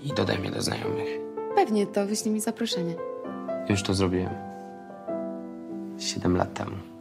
I 0.02 0.12
dodaj 0.16 0.38
mnie 0.38 0.50
do 0.50 0.62
znajomych. 0.62 1.08
Pewnie, 1.54 1.86
to 1.86 2.06
wyślij 2.06 2.34
mi 2.34 2.40
zaproszenie. 2.40 2.94
Już 3.68 3.82
to 3.82 3.94
zrobiłem. 3.94 4.34
Siedem 5.98 6.36
lat 6.36 6.54
temu. 6.54 6.93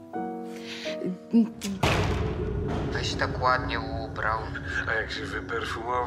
Weź 2.94 3.14
tak 3.14 3.42
ładnie 3.42 3.80
ubrał. 3.80 4.40
A 4.90 4.94
jak 4.94 5.12
się 5.12 5.26
wyperfumował? 5.26 6.06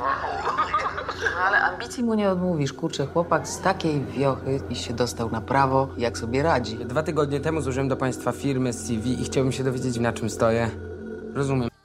No, 1.35 1.41
ale 1.47 1.59
ambicji 1.59 2.05
mu 2.05 2.15
nie 2.15 2.31
odmówisz. 2.31 2.73
Kurczę, 2.73 3.07
chłopak 3.07 3.49
z 3.49 3.61
takiej 3.61 4.05
wiochy 4.05 4.61
i 4.71 4.75
się 4.75 4.95
dostał 4.95 5.31
na 5.31 5.41
prawo, 5.41 5.89
jak 5.99 6.19
sobie 6.19 6.43
radzi. 6.43 6.77
Dwa 6.77 7.03
tygodnie 7.03 7.41
temu 7.41 7.61
złożyłem 7.61 7.89
do 7.89 7.97
państwa 7.97 8.33
firmy 8.33 8.73
z 8.73 8.87
CV 8.87 9.21
i 9.21 9.25
chciałbym 9.25 9.53
się 9.53 9.65
dowiedzieć, 9.65 9.99
na 9.99 10.13
czym 10.13 10.31
stoję. 10.31 10.71
Rozumiem. 11.35 11.76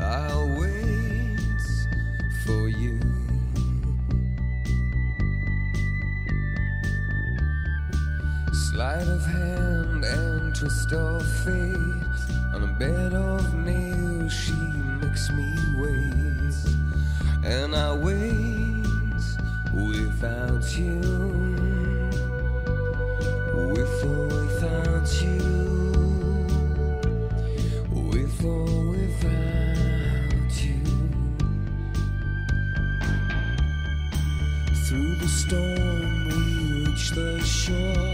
I'll 0.00 0.48
wait 0.58 1.38
for 2.44 2.68
you. 2.68 2.98
Sleight 8.52 9.06
of 9.06 9.24
hand 9.24 10.04
and 10.04 10.54
twist 10.54 10.92
of 10.92 11.22
fate. 11.44 12.16
On 12.54 12.62
a 12.64 12.76
bed 12.78 13.12
of 13.14 13.54
nails, 13.54 14.32
she 14.32 14.52
makes 15.00 15.30
me 15.30 15.54
wait. 15.78 16.54
And 17.44 17.76
I 17.76 17.94
wait 17.94 19.24
without 19.72 20.76
you. 20.76 21.00
With 23.72 24.04
or 24.04 24.26
without 24.26 25.22
you. 25.22 25.53
Storm, 35.46 36.24
we 36.24 36.86
reach 36.86 37.10
the 37.10 37.38
shore. 37.44 38.13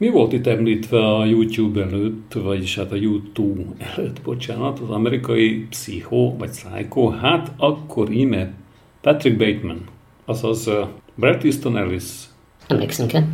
Mi 0.00 0.08
volt 0.08 0.32
itt 0.32 0.46
említve 0.46 0.98
a 0.98 1.24
YouTube 1.24 1.82
előtt, 1.82 2.32
vagyis 2.32 2.76
hát 2.76 2.92
a 2.92 2.94
YouTube 2.94 3.62
előtt, 3.78 4.22
bocsánat, 4.22 4.78
az 4.78 4.90
amerikai 4.90 5.66
pszichó, 5.70 6.36
vagy 6.38 6.50
psycho, 6.50 7.08
hát 7.08 7.52
akkor 7.56 8.10
íme 8.10 8.52
Patrick 9.00 9.36
Bateman, 9.36 9.84
azaz 10.24 10.66
uh, 10.66 10.88
Bret 11.14 11.44
Easton 11.44 11.76
Ellis. 11.76 12.04
Emlékszünk-e? 12.66 13.26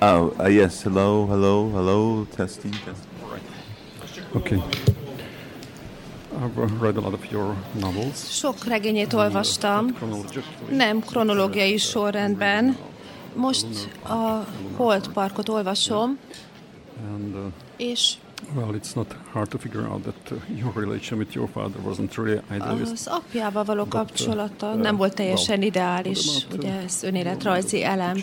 Oh, 0.00 0.32
uh, 0.38 0.54
yes. 0.54 0.82
Hello, 0.82 1.26
hello, 1.26 1.70
hello. 1.70 2.24
Testing, 2.36 2.74
testing. 2.74 3.08
Okay. 4.32 4.58
I've 6.40 6.80
read 6.80 6.96
a 6.96 7.00
lot 7.00 7.12
of 7.12 7.30
your 7.30 7.54
novels. 7.80 8.30
Sok 8.30 8.64
regényét 8.64 9.12
olvastam, 9.12 9.96
nem 10.70 11.00
kronológiai 11.00 11.76
sorrendben. 11.76 12.76
Most 13.34 13.66
a 14.02 14.46
Holt 14.76 15.12
Parkot 15.12 15.48
olvasom, 15.48 16.18
uh, 17.34 17.52
és 17.76 18.14
well, 18.54 18.74
it's 18.74 18.94
not 18.94 19.06
hard 19.32 19.48
to 19.50 19.58
figure 19.58 19.86
out 19.86 20.02
that 20.02 20.32
uh, 20.32 20.36
your 20.48 20.72
relation 20.74 21.18
with 21.18 21.34
your 21.34 21.48
father 21.48 21.80
wasn't 21.84 22.16
really 22.16 22.40
idealist. 22.50 22.92
az 22.92 23.06
apjával 23.06 23.64
való 23.64 23.82
uh, 23.82 23.88
kapcsolata 23.88 24.72
uh, 24.74 24.80
nem 24.80 24.96
volt 24.96 25.14
teljesen 25.14 25.62
ideális, 25.62 26.46
ugye 26.52 26.72
ez 26.84 27.02
önéletrajzi 27.02 27.84
elem. 27.84 28.16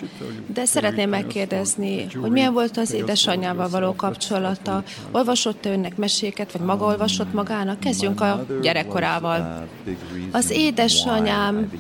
De 0.48 0.66
szeretném 0.66 1.10
megkérdezni, 1.10 2.08
hogy 2.22 2.32
milyen 2.32 2.54
volt 2.54 2.78
az 2.78 2.94
édesanyjával 2.94 3.70
való 3.70 3.96
kapcsolata. 3.96 4.84
that's 4.84 5.12
Olvasott 5.12 5.66
-e 5.66 5.72
önnek 5.72 5.98
meséket, 5.98 6.52
vagy 6.52 6.62
maga 6.62 6.86
olvasott 6.86 7.34
magának? 7.34 7.80
Kezdjünk 7.80 8.22
a 8.22 8.46
gyerekkorával. 8.62 9.68
Az 10.32 10.50
édesanyám 10.50 11.72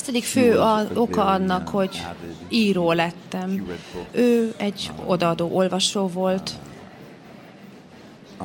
az 0.00 0.08
egyik 0.08 0.24
fő 0.24 0.58
a, 0.58 0.86
oka 0.94 1.24
annak, 1.24 1.68
hogy 1.68 2.02
író 2.48 2.92
lettem. 2.92 3.66
Ő 4.12 4.54
egy 4.56 4.90
odaadó 5.06 5.48
olvasó 5.52 6.06
volt, 6.06 6.58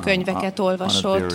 könyveket 0.00 0.58
olvasott, 0.58 1.34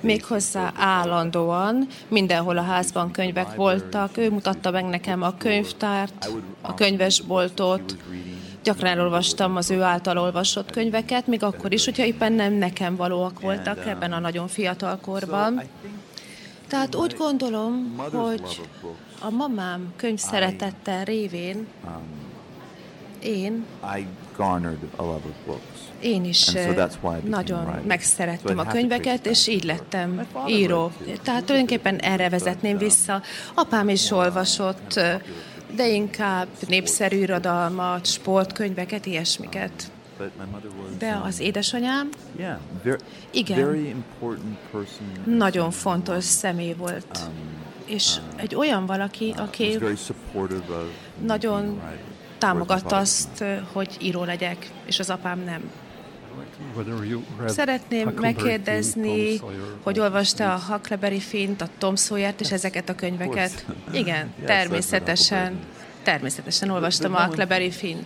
méghozzá 0.00 0.72
állandóan, 0.76 1.86
mindenhol 2.08 2.58
a 2.58 2.62
házban 2.62 3.10
könyvek 3.10 3.54
voltak, 3.54 4.16
ő 4.16 4.30
mutatta 4.30 4.70
meg 4.70 4.84
nekem 4.84 5.22
a 5.22 5.36
könyvtárt, 5.36 6.30
a 6.60 6.74
könyvesboltot, 6.74 7.96
gyakran 8.62 8.90
elolvastam 8.90 9.56
az 9.56 9.70
ő 9.70 9.82
által 9.82 10.18
olvasott 10.18 10.70
könyveket, 10.70 11.26
még 11.26 11.42
akkor 11.42 11.72
is, 11.72 11.84
hogyha 11.84 12.04
éppen 12.04 12.32
nem 12.32 12.52
nekem 12.52 12.96
valóak 12.96 13.40
voltak 13.40 13.86
ebben 13.86 14.12
a 14.12 14.18
nagyon 14.18 14.48
fiatal 14.48 14.98
korban. 15.00 15.62
Tehát 16.68 16.94
úgy 16.94 17.14
gondolom, 17.18 17.96
hogy 18.12 18.60
a 19.20 19.30
mamám 19.30 19.92
könyv 19.96 20.18
szeretettel 20.18 21.04
révén 21.04 21.66
én 23.22 23.64
Én 26.00 26.24
is 26.24 26.46
eh, 26.46 26.86
nagyon 27.24 27.82
megszerettem 27.86 28.56
So 28.56 28.62
a 28.62 28.66
könyveket, 28.66 29.26
és 29.26 29.46
így 29.46 29.64
lettem 29.64 30.26
író. 30.48 30.92
Tehát 31.22 31.44
tulajdonképpen 31.44 31.96
erre 31.98 32.28
vezetném 32.28 32.78
vissza. 32.78 33.22
Apám 33.54 33.88
is 33.88 34.10
olvasott, 34.10 34.94
eh, 34.94 35.20
de 35.76 35.88
inkább 35.88 36.48
népszerű 36.68 37.16
irodalmat, 37.16 38.06
sportkönyveket, 38.06 39.06
ilyesmiket. 39.06 39.90
De 40.98 41.20
az 41.24 41.40
édesanyám 41.40 42.08
Igen. 43.30 44.04
nagyon 45.24 45.70
fontos 45.70 46.24
személy 46.24 46.74
volt. 46.74 47.18
És 47.84 48.16
egy 48.36 48.54
olyan 48.54 48.86
valaki, 48.86 49.34
aki 49.36 49.78
nagyon 51.22 51.80
támogatta 52.38 52.96
azt, 52.96 53.40
eh, 53.40 53.58
hogy 53.72 53.96
író 54.00 54.24
legyek, 54.24 54.70
és 54.84 54.98
az 54.98 55.10
apám 55.10 55.40
nem. 55.44 55.70
Szeretném 57.46 58.08
megkérdezni, 58.08 59.40
hogy 59.82 59.98
olvasta 59.98 60.54
a 60.54 60.60
Huckleberry 60.68 61.20
Finn-t, 61.20 61.60
a 61.60 61.68
Tom 61.78 61.96
Sawyer-t 61.96 62.40
és 62.40 62.52
ezeket 62.52 62.88
a 62.88 62.94
könyveket? 62.94 63.66
Igen, 63.92 64.34
természetesen. 64.44 65.58
Természetesen 66.06 66.70
olvastam 66.70 67.14
a 67.14 67.24
Huckleberry 67.24 67.70
Finn. 67.70 67.98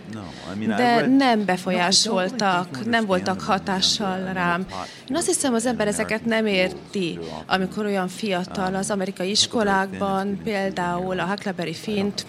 De 0.67 1.05
nem 1.05 1.45
befolyásoltak, 1.45 2.85
nem 2.85 3.05
voltak 3.05 3.41
hatással 3.41 4.33
rám. 4.33 4.65
Én 5.09 5.15
azt 5.15 5.27
hiszem, 5.27 5.53
az 5.53 5.65
ember 5.65 5.87
ezeket 5.87 6.25
nem 6.25 6.45
érti, 6.45 7.19
amikor 7.45 7.85
olyan 7.85 8.07
fiatal 8.07 8.75
az 8.75 8.91
amerikai 8.91 9.29
iskolákban, 9.29 10.39
például 10.43 11.19
a 11.19 11.25
Huckleberry 11.25 11.73
Finn-t 11.73 12.25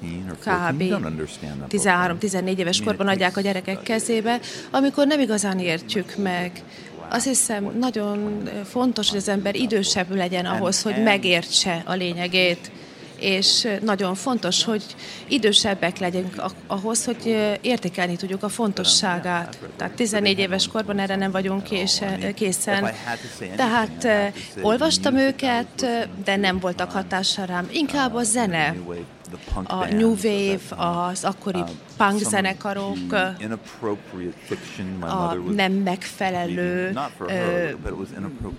13 0.00 0.30
or 0.30 0.36
14, 0.38 0.74
kb. 0.74 0.80
you 0.80 0.98
don't 0.98 1.06
understand 1.06 1.54
that 1.68 2.16
book. 2.16 2.54
13-14 2.54 2.58
éves 2.58 2.82
korban 2.82 3.08
adják 3.08 3.36
a 3.36 3.40
gyerekek 3.40 3.82
kezébe, 3.82 4.40
amikor 4.70 5.06
nem 5.06 5.20
igazán 5.20 5.58
értjük 5.58 6.16
meg. 6.16 6.62
Azt 7.08 7.26
hiszem, 7.26 7.70
nagyon 7.78 8.48
fontos, 8.64 9.08
hogy 9.08 9.18
az 9.18 9.28
ember 9.28 9.54
idősebb 9.54 10.14
legyen 10.14 10.46
ahhoz, 10.46 10.82
hogy 10.82 11.02
megértse 11.02 11.82
a 11.86 11.92
lényegét. 11.92 12.70
És 13.22 13.68
nagyon 13.82 14.14
fontos, 14.14 14.64
hogy 14.64 14.82
idősebbek 15.28 15.98
legyünk 15.98 16.38
ah- 16.38 16.54
ahhoz, 16.66 17.04
hogy 17.04 17.56
értékelni 17.60 18.16
tudjuk 18.16 18.42
a 18.42 18.48
fontosságát. 18.48 19.58
Tehát 19.76 19.94
14 19.94 20.38
éves 20.38 20.66
korban 20.68 20.98
erre 20.98 21.16
nem 21.16 21.30
vagyunk 21.30 21.62
készen. 21.62 22.20
Tehát 23.56 24.04
eh, 24.04 24.32
olvastam 24.62 25.16
őket, 25.16 25.86
de 26.24 26.36
nem 26.36 26.58
voltak 26.58 26.90
hatással 26.90 27.46
rám. 27.46 27.68
Inkább 27.72 28.14
a 28.14 28.22
zene, 28.22 28.74
a 29.64 29.84
New 29.84 30.14
Wave, 30.22 30.60
az 30.76 31.24
akkori 31.24 31.62
punk 31.96 32.18
zenekarok, 32.18 33.12
a 35.00 35.34
nem 35.54 35.72
megfelelő 35.72 36.88
inappropriate. 36.88 37.76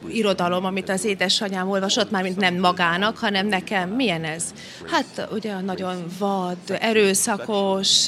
irodalom, 0.08 0.66
amit 0.66 0.90
az 0.90 1.04
édesanyám 1.06 1.70
olvasott, 1.70 2.12
már 2.12 2.24
mint 2.24 2.38
nem 2.38 2.56
magának, 2.60 3.18
hanem 3.18 3.48
nekem. 3.48 3.90
Milyen 3.90 4.24
ez? 4.24 4.54
Hát 4.92 5.28
ugye 5.32 5.62
nagyon 5.62 6.06
vad, 6.20 6.58
erőszakos, 6.80 8.08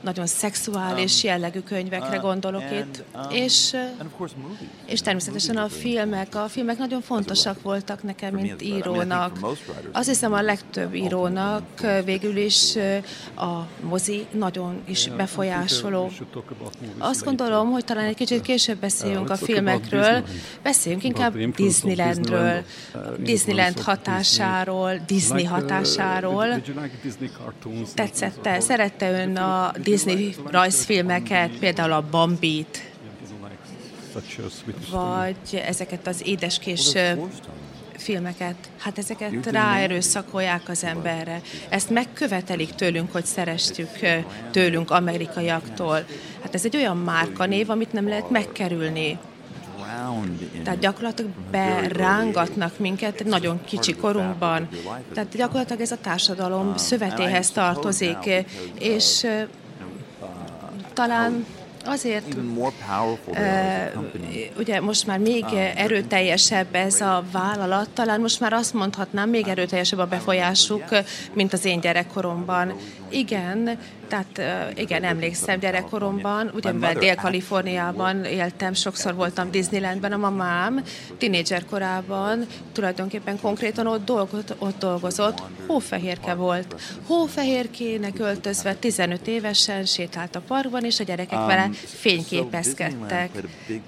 nagyon 0.00 0.26
szexuális 0.26 1.24
jellegű 1.24 1.60
könyvekre 1.60 2.16
gondolok 2.16 2.62
itt. 2.72 3.02
És, 3.30 3.72
ö, 3.72 3.78
és 4.86 5.00
természetesen 5.00 5.56
a 5.56 5.68
filmek, 5.68 6.34
a 6.34 6.48
filmek 6.48 6.78
nagyon 6.78 7.00
fontosak 7.00 7.62
voltak 7.62 8.02
nekem, 8.02 8.34
mint 8.34 8.62
írónak. 8.62 9.38
Azt 9.92 10.08
hiszem 10.08 10.32
a 10.32 10.40
legtöbb 10.40 10.94
írónak 10.94 11.62
végül 12.04 12.36
is 12.36 12.76
a 13.36 13.66
mozi 13.80 14.26
nagyon 14.32 14.82
is 14.88 15.08
befolyásoló. 15.16 16.10
Azt 16.98 17.24
gondolom, 17.24 17.70
hogy 17.70 17.84
talán 17.84 18.04
egy 18.04 18.14
kicsit 18.14 18.42
később 18.42 18.78
beszéljünk 18.78 19.30
a 19.30 19.36
filmekről, 19.36 20.24
beszéljünk 20.62 21.04
inkább 21.04 21.38
Disneylandről, 21.38 22.64
Disneyland. 23.18 23.80
Hatásáról, 23.80 25.00
Disney 25.06 25.44
hatásáról. 25.44 26.46
Tetszette, 27.94 28.60
szerette 28.60 29.10
ön 29.10 29.36
a 29.36 29.72
Disney 29.82 30.34
rajzfilmeket, 30.50 31.50
például 31.58 31.92
a 31.92 32.04
Bambit, 32.10 32.92
vagy 34.90 35.62
ezeket 35.66 36.06
az 36.06 36.22
édeskés 36.24 36.92
filmeket, 38.04 38.54
hát 38.78 38.98
ezeket 38.98 39.46
ráerőszakolják 39.46 40.68
az 40.68 40.84
emberre. 40.84 41.40
Ezt 41.68 41.90
megkövetelik 41.90 42.74
tőlünk, 42.74 43.12
hogy 43.12 43.24
szerestjük 43.24 43.90
tőlünk 44.50 44.90
amerikaiaktól. 44.90 46.04
Hát 46.42 46.54
ez 46.54 46.64
egy 46.64 46.76
olyan 46.76 46.96
márkanév, 46.96 47.70
amit 47.70 47.92
nem 47.92 48.08
lehet 48.08 48.30
megkerülni. 48.30 49.18
Tehát 50.64 50.78
gyakorlatilag 50.78 51.30
berángatnak 51.50 52.78
minket 52.78 53.24
nagyon 53.24 53.60
kicsi 53.64 53.94
korunkban. 53.94 54.68
Tehát 55.14 55.36
gyakorlatilag 55.36 55.80
ez 55.80 55.90
a 55.90 55.98
társadalom 56.00 56.76
szövetéhez 56.76 57.50
tartozik, 57.50 58.44
és 58.78 59.22
ö, 59.22 59.42
talán 60.92 61.46
azért 61.84 62.34
ugye 64.58 64.80
most 64.80 65.06
már 65.06 65.18
még 65.18 65.44
erőteljesebb 65.74 66.74
ez 66.74 67.00
a 67.00 67.24
vállalat, 67.32 67.88
talán 67.88 68.20
most 68.20 68.40
már 68.40 68.52
azt 68.52 68.74
mondhatnám, 68.74 69.28
még 69.28 69.48
erőteljesebb 69.48 69.98
a 69.98 70.06
befolyásuk, 70.06 70.84
mint 71.32 71.52
az 71.52 71.64
én 71.64 71.80
gyerekkoromban. 71.80 72.72
Igen, 73.08 73.78
Tehát 74.08 74.40
igen, 74.78 75.04
emlékszem 75.04 75.58
gyerekkoromban, 75.58 76.50
ugye 76.54 76.72
mivel 76.72 76.94
Dél-Kaliforniában 76.94 78.24
éltem, 78.24 78.72
sokszor 78.72 79.14
voltam 79.14 79.50
Disneylandben, 79.50 80.12
a 80.12 80.16
mamám 80.16 80.82
tinédzser 81.18 81.64
korában 81.64 82.46
tulajdonképpen 82.72 83.40
konkrétan 83.40 83.86
ott, 83.86 84.04
dolgot, 84.04 84.54
ott 84.58 84.78
dolgozott, 84.78 85.42
hófehérke 85.66 86.34
volt. 86.34 86.74
Hófehérkének 87.06 88.18
öltözve 88.18 88.74
15 88.74 89.26
évesen 89.26 89.84
sétált 89.84 90.36
a 90.36 90.40
parkban, 90.40 90.84
és 90.84 91.00
a 91.00 91.04
gyerekek 91.04 91.46
vele 91.46 91.70
fényképezkedtek. 91.84 93.30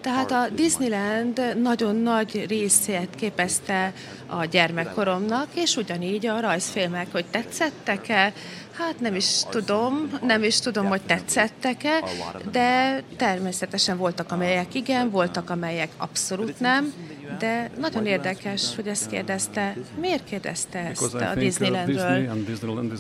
Tehát 0.01 0.31
a 0.31 0.49
Disneyland 0.55 1.57
nagyon 1.63 1.97
nagy 1.97 2.45
részét 2.49 3.09
képezte 3.17 3.93
a 4.27 4.45
gyermekkoromnak, 4.45 5.47
és 5.55 5.77
ugyanígy 5.77 6.27
a 6.27 6.41
rajzfilmek, 6.41 7.07
hogy 7.13 7.25
tetszettek-e, 7.31 8.33
Hát 8.79 9.01
nem 9.01 9.15
is 9.15 9.43
tudom, 9.51 10.11
nem 10.23 10.43
is 10.43 10.61
tudom, 10.61 10.87
hogy 10.87 11.03
tetszettek-e, 11.03 12.05
de 12.51 13.03
természetesen 13.17 13.97
voltak, 13.97 14.33
amelyek 14.33 14.75
igen, 14.75 15.11
voltak, 15.11 15.51
amelyek 15.51 15.91
abszolút 15.97 16.61
nem, 16.61 16.93
de 17.39 17.71
nagyon 17.81 18.07
érdekes, 18.07 18.75
hogy 18.75 18.87
ezt 18.87 19.11
kérdezte. 19.11 19.77
Miért 20.01 20.25
kérdezte 20.25 20.79
ezt 20.79 21.15
a 21.15 21.19
uh, 21.19 21.39
Disneylandről? 21.39 22.31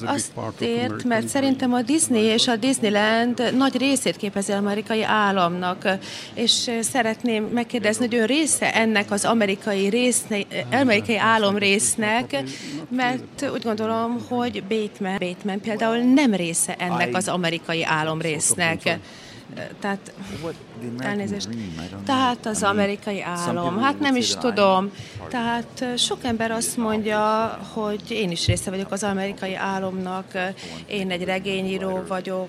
Azért, 0.04 1.04
mert 1.04 1.28
szerintem 1.28 1.72
a 1.72 1.82
Disney 1.82 2.22
és 2.22 2.48
a 2.48 2.56
Disneyland 2.56 3.52
nagy 3.56 3.76
részét 3.76 4.16
képezi 4.16 4.52
az 4.52 4.58
amerikai 4.58 5.02
államnak, 5.02 5.88
és 6.34 6.70
szeretném 6.80 7.44
megkérdezni, 7.44 8.06
hogy 8.06 8.14
ön 8.14 8.26
része 8.26 8.74
ennek 8.74 9.10
az 9.10 9.24
amerikai, 9.24 9.88
részne, 9.88 10.38
amerikai 10.72 11.16
álomrésznek, 11.16 12.42
mert 12.88 13.50
úgy 13.52 13.62
gondolom, 13.62 14.24
hogy 14.28 14.62
Bateman, 14.62 15.18
Bateman 15.18 15.60
például 15.60 15.96
nem 15.96 16.34
része 16.34 16.74
ennek 16.74 17.14
az 17.14 17.28
amerikai 17.28 17.84
álomrésznek. 17.84 18.98
Tehát, 19.80 20.12
elnézést. 20.98 21.48
Tehát 22.04 22.46
az 22.46 22.62
amerikai 22.62 23.22
álom. 23.22 23.78
Hát 23.80 24.00
nem 24.00 24.16
is 24.16 24.34
tudom. 24.34 24.90
Tehát 25.28 25.84
sok 25.96 26.18
ember 26.24 26.50
azt 26.50 26.76
mondja, 26.76 27.58
hogy 27.72 28.02
én 28.08 28.30
is 28.30 28.46
része 28.46 28.70
vagyok 28.70 28.92
az 28.92 29.02
amerikai 29.02 29.54
álomnak, 29.54 30.24
én 30.86 31.10
egy 31.10 31.24
regényíró 31.24 32.02
vagyok, 32.08 32.48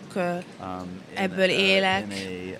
ebből 1.14 1.50
élek, 1.50 2.06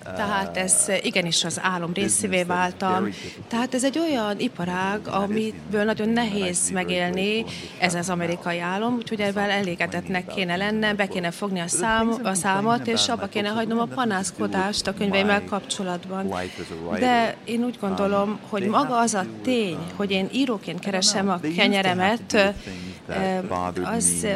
tehát 0.02 0.56
ez 0.56 0.86
igenis 1.02 1.44
az 1.44 1.60
álom 1.62 1.92
részévé 1.92 2.42
váltam. 2.42 3.08
Tehát 3.48 3.74
ez 3.74 3.84
egy 3.84 3.98
olyan 3.98 4.38
iparág, 4.38 5.00
amiből 5.08 5.84
nagyon 5.84 6.08
nehéz 6.08 6.70
megélni, 6.70 7.44
ez 7.78 7.94
az 7.94 8.10
amerikai 8.10 8.58
álom, 8.58 8.94
úgyhogy 8.94 9.20
ebben 9.20 9.50
elégedetnek 9.50 10.26
kéne 10.26 10.56
lennem, 10.56 10.96
be 10.96 11.06
kéne 11.06 11.30
fogni 11.30 11.60
a, 11.60 11.68
szám, 11.68 12.14
a 12.22 12.34
számot, 12.34 12.86
és 12.86 13.08
abba 13.08 13.26
kéne 13.26 13.48
hagynom 13.48 13.78
a 13.78 13.84
panaszkodást 13.84 14.86
a 14.86 14.94
könyveimmel 14.94 15.44
kapcsolatban. 15.44 15.57
De 16.98 17.36
én 17.44 17.64
úgy 17.64 17.78
gondolom, 17.80 18.38
hogy 18.48 18.66
maga 18.66 18.98
az 18.98 19.14
a 19.14 19.24
tény, 19.42 19.78
hogy 19.96 20.10
én 20.10 20.28
íróként 20.32 20.78
keresem 20.78 21.28
a 21.28 21.40
kenyeremet, 21.56 22.54
az, 23.82 24.26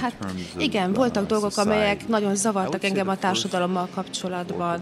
hát 0.00 0.14
igen, 0.56 0.92
voltak 0.92 1.26
dolgok, 1.26 1.56
amelyek 1.56 2.08
nagyon 2.08 2.34
zavartak 2.34 2.84
engem 2.84 3.08
a 3.08 3.16
társadalommal 3.16 3.88
kapcsolatban. 3.94 4.80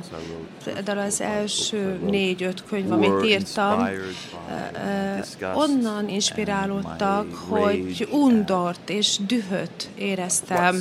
Például 0.65 0.99
az 0.99 1.21
első 1.21 1.99
négy-öt 2.11 2.65
könyv, 2.65 2.93
amit 2.93 3.25
írtam, 3.25 3.89
onnan 5.55 6.09
inspirálódtak, 6.09 7.35
hogy 7.49 8.09
undort 8.11 8.91
és 8.91 9.19
dühöt 9.27 9.91
éreztem. 9.95 10.75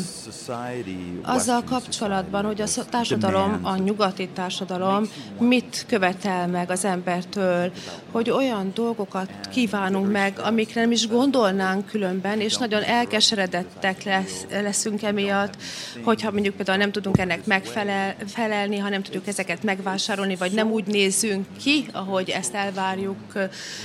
azzal 1.22 1.64
kapcsolatban, 1.64 2.46
hogy 2.46 2.62
a 2.62 2.86
társadalom, 2.90 3.60
a 3.62 3.76
nyugati 3.76 4.28
társadalom 4.28 5.01
mit 5.40 5.86
követel 5.88 6.48
meg 6.48 6.72
az 6.72 6.86
embertől, 6.86 7.72
hogy 8.12 8.30
olyan 8.30 8.72
dolgokat 8.74 9.30
kívánunk 9.52 10.12
meg, 10.12 10.40
amikre 10.40 10.82
nem 10.82 10.92
is 10.92 11.08
gondolnánk 11.08 11.86
különben, 11.86 12.40
és 12.40 12.58
nagyon 12.58 12.84
elkeseredettek 12.84 14.04
lesz, 14.04 14.46
leszünk 14.50 15.04
emiatt, 15.04 15.58
hogyha 16.04 16.32
mondjuk 16.32 16.56
például 16.56 16.78
nem 16.78 16.92
tudunk 16.92 17.18
ennek 17.18 17.46
megfelelni, 17.46 18.78
ha 18.78 18.90
nem 18.90 19.02
tudjuk 19.02 19.28
ezeket 19.28 19.64
megvásárolni, 19.64 20.36
vagy 20.36 20.52
nem 20.52 20.72
úgy 20.72 20.86
nézünk 20.86 21.46
ki, 21.64 21.86
ahogy 21.92 22.30
ezt 22.30 22.54
elvárjuk, 22.54 23.34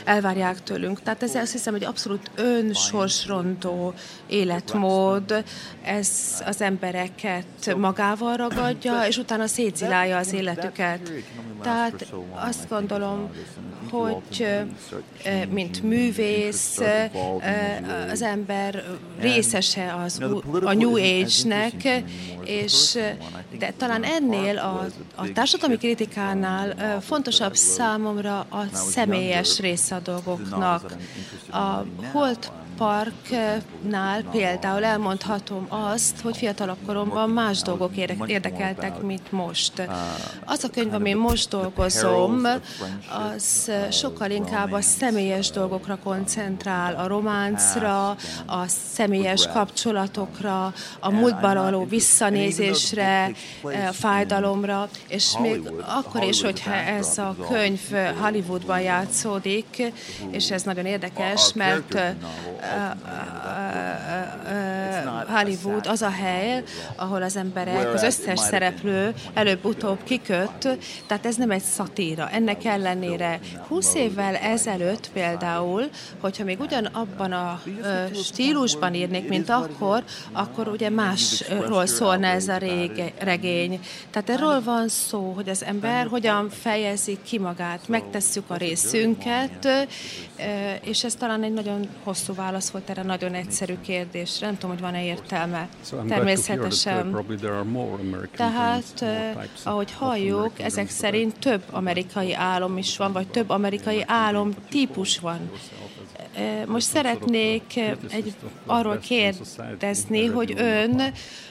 elvárják 0.05 0.63
tőlünk. 0.63 1.03
Tehát 1.03 1.23
ez 1.23 1.35
azt 1.35 1.53
hiszem, 1.53 1.73
hogy 1.73 1.85
abszolút 1.85 2.31
önsorsrontó 2.35 3.95
életmód, 4.27 5.45
ez 5.85 6.11
az 6.47 6.61
embereket 6.61 7.75
magával 7.77 8.37
ragadja, 8.37 9.03
és 9.07 9.17
utána 9.17 9.47
szétszilálja 9.47 10.17
az 10.17 10.33
életüket. 10.33 11.06
Tehát 11.63 12.07
azt 12.35 12.69
gondolom, 12.69 13.31
hogy 13.91 14.47
mint 15.51 15.83
művész 15.83 16.81
az 18.11 18.23
ember 18.23 18.85
részese 19.21 19.95
az, 20.05 20.21
a 20.65 20.73
New 20.73 20.97
Age-nek, 20.97 22.05
és 22.45 22.99
de 23.59 23.73
talán 23.77 24.05
ennél 24.05 24.59
a, 24.59 24.87
a 25.15 25.33
társadalmi 25.33 25.77
kritikánál 25.77 27.01
fontosabb 27.01 27.55
számomra 27.55 28.39
a 28.39 28.67
személyes 28.73 29.59
része 29.59 29.95
a 29.95 30.01
dolgoknak. 30.01 30.97
A 31.51 31.85
Holt 32.13 32.53
Parknál 32.77 34.23
például 34.31 34.85
elmondhatom 34.85 35.67
azt, 35.69 36.21
hogy 36.21 36.37
fiatalabb 36.37 36.77
koromban 36.87 37.31
más 37.31 37.63
dolgok 37.63 37.97
érdekeltek, 38.27 39.01
mint 39.03 39.33
most. 39.33 39.89
Az 40.45 40.65
a 40.65 40.71
könyv, 40.71 40.95
amin 40.95 41.17
most 41.17 41.49
dolgozom, 41.49 42.47
az 43.35 43.71
sokkal 43.91 44.31
inkább 44.31 44.73
a 44.73 44.81
személyes 44.81 45.51
dolgokra 45.51 45.99
koncentrál, 46.03 46.95
a 46.95 47.07
románcra, 47.07 48.09
a 48.47 48.67
személyes 48.93 49.47
kapcsolatokra, 49.47 50.73
a 51.01 51.11
múltban 51.11 51.55
való 51.55 51.85
visszanézésre, 51.85 53.31
a 53.63 53.93
fájdalomra, 53.93 54.89
és 55.09 55.39
még 55.39 55.71
akkor 55.87 56.23
is, 56.23 56.43
hogyha 56.43 56.75
ez 56.75 57.19
a 57.19 57.37
könyv 57.51 57.81
Hollywoodban 58.21 58.81
játszódik, 58.81 59.93
és 60.31 60.51
ez 60.51 60.63
nagyon 60.63 60.87
érdekes, 60.87 61.53
mert 61.55 62.01
Hollywood. 65.27 65.87
Az 65.87 66.03
a 66.03 66.11
hely, 66.11 66.63
ahol 66.97 67.23
az 67.23 67.37
emberek, 67.37 67.95
az 67.95 68.03
összes 68.03 68.39
szereplő 68.39 69.15
előbb-utóbb 69.35 69.99
kiköt, 70.05 70.79
tehát 71.07 71.27
ez 71.27 71.37
nem 71.37 71.51
egy 71.51 71.63
szatíra. 71.63 72.29
Ennek 72.31 72.65
ellenére 72.65 73.41
20 73.69 73.95
évvel 73.95 74.35
ezelőtt 74.35 75.11
például, 75.13 75.89
hogyha 76.21 76.45
még 76.45 76.61
ugyanabban 76.61 77.33
a 77.33 77.63
stílusban 78.15 78.95
írnék, 78.95 79.29
mint 79.29 79.51
akkor, 79.51 80.05
akkor 80.33 80.69
ugye 80.69 80.91
másról 80.91 81.87
szólna 81.87 82.27
ez 82.27 82.49
a 82.49 82.59
regény. 83.19 83.81
Tehát 84.11 84.31
erről 84.31 84.63
van 84.63 84.89
szó, 84.89 85.33
hogy 85.35 85.49
az 85.49 85.65
ember 85.65 86.07
hogyan 86.07 86.51
fejezi 86.51 87.19
ki 87.23 87.39
magát, 87.39 87.89
megtesszük 87.89 88.45
a 88.51 88.57
részünket, 88.57 89.69
és 90.81 91.05
ez 91.05 91.15
talán 91.15 91.43
egy 91.43 91.53
nagyon 91.53 91.89
hosszú 92.05 92.35
válasz 92.35 92.56
volt 92.73 92.91
erre 92.91 93.03
nagyon 93.03 93.35
egyszerű 93.35 93.75
kérdésre. 93.81 94.47
Nem 94.47 94.55
tudom, 94.55 94.71
hogy 94.71 94.81
van-e 94.81 95.05
értelme. 95.05 95.69
Természetesen. 96.09 97.11
Tehát, 98.37 99.05
ahogy 99.65 99.93
halljuk, 99.93 100.61
ezek 100.61 100.89
szerint 100.89 101.39
több 101.39 101.63
amerikai 101.71 102.35
álom 102.35 102.79
is 102.79 102.97
van, 102.97 103.13
vagy 103.13 103.29
több 103.29 103.51
amerikai 103.51 104.05
álom 104.07 104.51
típus 104.69 105.19
van. 105.19 105.51
Most 106.67 106.87
szeretnék 106.87 107.77
egy, 108.11 108.35
arról 108.67 108.99
kérdezni, 108.99 110.27
hogy 110.27 110.55
ön, 110.57 111.03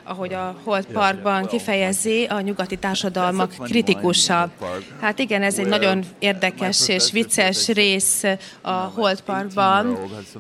ahogy 0.04 0.34
a 0.34 0.56
Holt 0.64 0.86
Parkban 0.86 1.46
kifejezi, 1.46 2.24
a 2.24 2.40
nyugati 2.40 2.78
társadalmak 2.78 3.54
kritikusa. 3.60 4.52
Hát 5.00 5.20
igen, 5.20 5.44
ez 5.44 5.60
egy 5.60 5.68
nagyon 5.68 6.04
érdekes 6.20 6.88
és 6.88 7.12
vicces 7.12 7.68
rész 7.68 8.24
a 8.62 8.72
Holt 8.72 9.22
Parkban. 9.22 9.98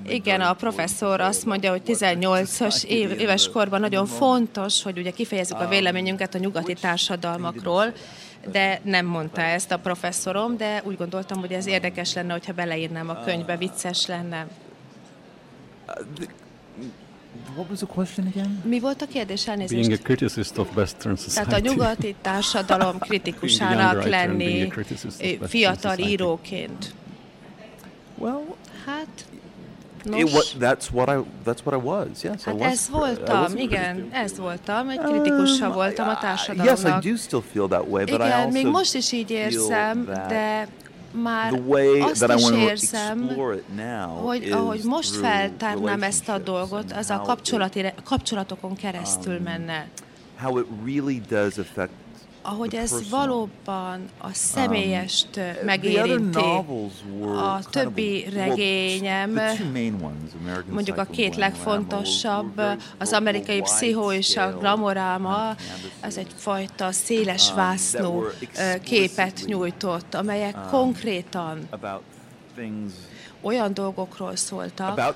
Igen, 0.07 0.41
a 0.41 0.53
professzor 0.53 1.21
azt 1.21 1.45
mondja, 1.45 1.71
hogy 1.71 1.81
18-as 1.85 2.83
éves 2.83 3.49
korban 3.49 3.79
nagyon 3.79 4.05
fontos, 4.05 4.83
hogy 4.83 4.97
ugye 4.97 5.11
kifejezzük 5.11 5.59
a 5.59 5.67
véleményünket 5.67 6.35
a 6.35 6.37
nyugati 6.37 6.73
társadalmakról, 6.73 7.93
de 8.51 8.79
nem 8.83 9.05
mondta 9.05 9.41
ezt 9.41 9.71
a 9.71 9.79
professzorom, 9.79 10.57
de 10.57 10.81
úgy 10.85 10.97
gondoltam, 10.97 11.39
hogy 11.39 11.51
ez 11.51 11.67
érdekes 11.67 12.13
lenne, 12.13 12.31
hogyha 12.31 12.53
beleírnám 12.53 13.09
a 13.09 13.23
könyvbe, 13.23 13.57
vicces 13.57 14.05
lenne. 14.05 14.47
What 17.55 17.69
was 17.69 17.77
the 17.77 17.87
question 17.87 18.27
again? 18.27 18.61
Mi 18.63 18.79
volt 18.79 19.01
a 19.01 19.05
kérdés? 19.05 19.47
Elnézést. 19.47 19.87
Being 19.87 20.01
a 20.01 20.03
criticist 20.03 20.57
of 20.57 20.75
Western 20.75 21.15
society. 21.15 21.49
Tehát 21.49 21.53
a 21.53 21.69
nyugati 21.69 22.15
társadalom 22.21 22.99
kritikusának 23.07 24.03
lenni 24.03 24.71
fiatal 25.41 25.97
íróként. 25.97 26.93
Well, 28.17 28.55
hát 28.85 29.25
It, 30.13 30.33
wa- 30.33 30.59
that's 30.59 30.91
what 30.91 31.09
I. 31.09 31.19
That's 31.45 31.63
what 31.63 31.81
I 31.83 31.85
was. 31.87 32.21
Yes, 32.23 32.41
I 32.45 32.49
Hát 32.49 32.53
was. 32.59 32.71
ez 32.71 32.85
I 32.89 32.91
voltam, 32.91 33.43
a 33.43 33.57
igen, 33.59 34.07
ez 34.11 34.37
voltam, 34.37 34.89
egy 34.89 34.99
kritikusa 34.99 35.71
voltam 35.71 36.07
a 36.07 36.09
Yes, 36.11 36.19
I 36.19 36.25
társadalomnak. 36.25 37.03
do 37.03 37.15
still 37.15 37.43
feel 37.51 37.67
that 37.67 37.83
way, 37.89 38.03
but 38.05 38.13
I 38.13 38.23
Igen, 38.23 38.31
also 38.31 38.49
még 38.51 38.65
most 38.67 38.95
is 38.95 39.11
így 39.11 39.31
érzem, 39.31 40.05
de 40.27 40.67
már 41.11 41.51
the 41.51 41.61
way 41.65 41.99
azt 41.99 42.19
that 42.25 42.39
I 42.39 42.41
is 42.41 42.47
to 42.49 42.55
érzem, 42.57 43.29
hogy 44.23 44.51
ahogy 44.51 44.81
most 44.83 45.15
feltárnám 45.15 46.03
ezt 46.03 46.29
a 46.29 46.37
dolgot, 46.37 46.91
az 46.91 47.09
a 47.09 47.19
kapcsolati, 47.21 47.85
kapcsolatokon 48.03 48.75
keresztül 48.75 49.35
Um, 49.37 49.43
menne. 49.43 49.87
how 50.41 50.57
it 50.59 50.65
really 50.85 51.21
does 51.29 51.57
affect 51.57 51.91
Ahogy 52.47 52.75
ez 52.75 53.09
valóban 53.09 54.05
a 54.17 54.33
személyest 54.33 55.27
the 55.31 55.49
other 55.49 55.63
megérinti. 55.65 56.39
A 57.35 57.59
többi 57.69 58.29
regényem, 58.33 59.39
mondjuk 60.69 60.97
a 60.97 61.03
két 61.03 61.35
legfontosabb, 61.35 62.61
az 62.97 63.13
amerikai 63.13 63.61
pszichó 63.61 64.11
és 64.11 64.37
a 64.37 64.41
scale 64.41 64.57
glamoráma, 64.59 65.55
ez 65.99 66.17
egyfajta 66.17 66.91
széles 66.91 67.49
Um, 67.49 67.55
vásznú 67.55 68.23
ö, 68.57 68.79
képet 68.83 69.41
nyújtott, 69.45 70.13
amelyek 70.13 70.55
um, 70.55 70.69
konkrétan 70.69 71.69
olyan 73.41 73.73
dolgokról 73.73 74.35
szóltak, 74.35 75.13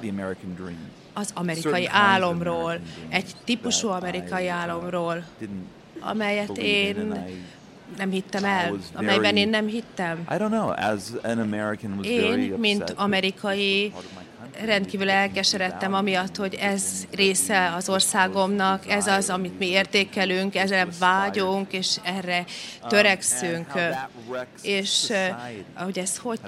az 1.14 1.32
amerikai 1.34 1.88
álomról, 1.88 2.80
egy 3.10 3.36
típusú 3.44 3.88
amerikai 3.88 4.48
álomról, 4.48 5.24
amelyet 6.00 6.58
én 6.58 7.26
nem 7.98 8.10
hittem 8.10 8.44
el, 8.44 8.78
amelyben 8.94 9.36
én 9.38 9.50
nem 9.50 9.68
hittem. 9.68 10.24
Én, 12.06 12.54
mint 12.58 12.90
amerikai, 12.96 13.94
rendkívül 14.66 15.10
elkeseredtem 15.10 15.94
amiatt, 15.94 16.36
hogy 16.36 16.54
ez 16.56 16.84
része 17.12 17.74
az 17.76 17.90
országomnak, 17.90 18.90
ez 18.90 19.08
az, 19.08 19.30
amit 19.30 19.60
mi 19.60 19.68
értékelünk, 19.68 20.56
ezre 20.56 20.88
vágyunk, 21.00 21.74
és 21.74 21.98
erre 22.04 22.46
törekszünk. 22.88 23.72
És 24.62 25.10
eh, 25.10 25.36
ahogy 25.74 26.00
ez 26.00 26.18
hogy 26.18 26.40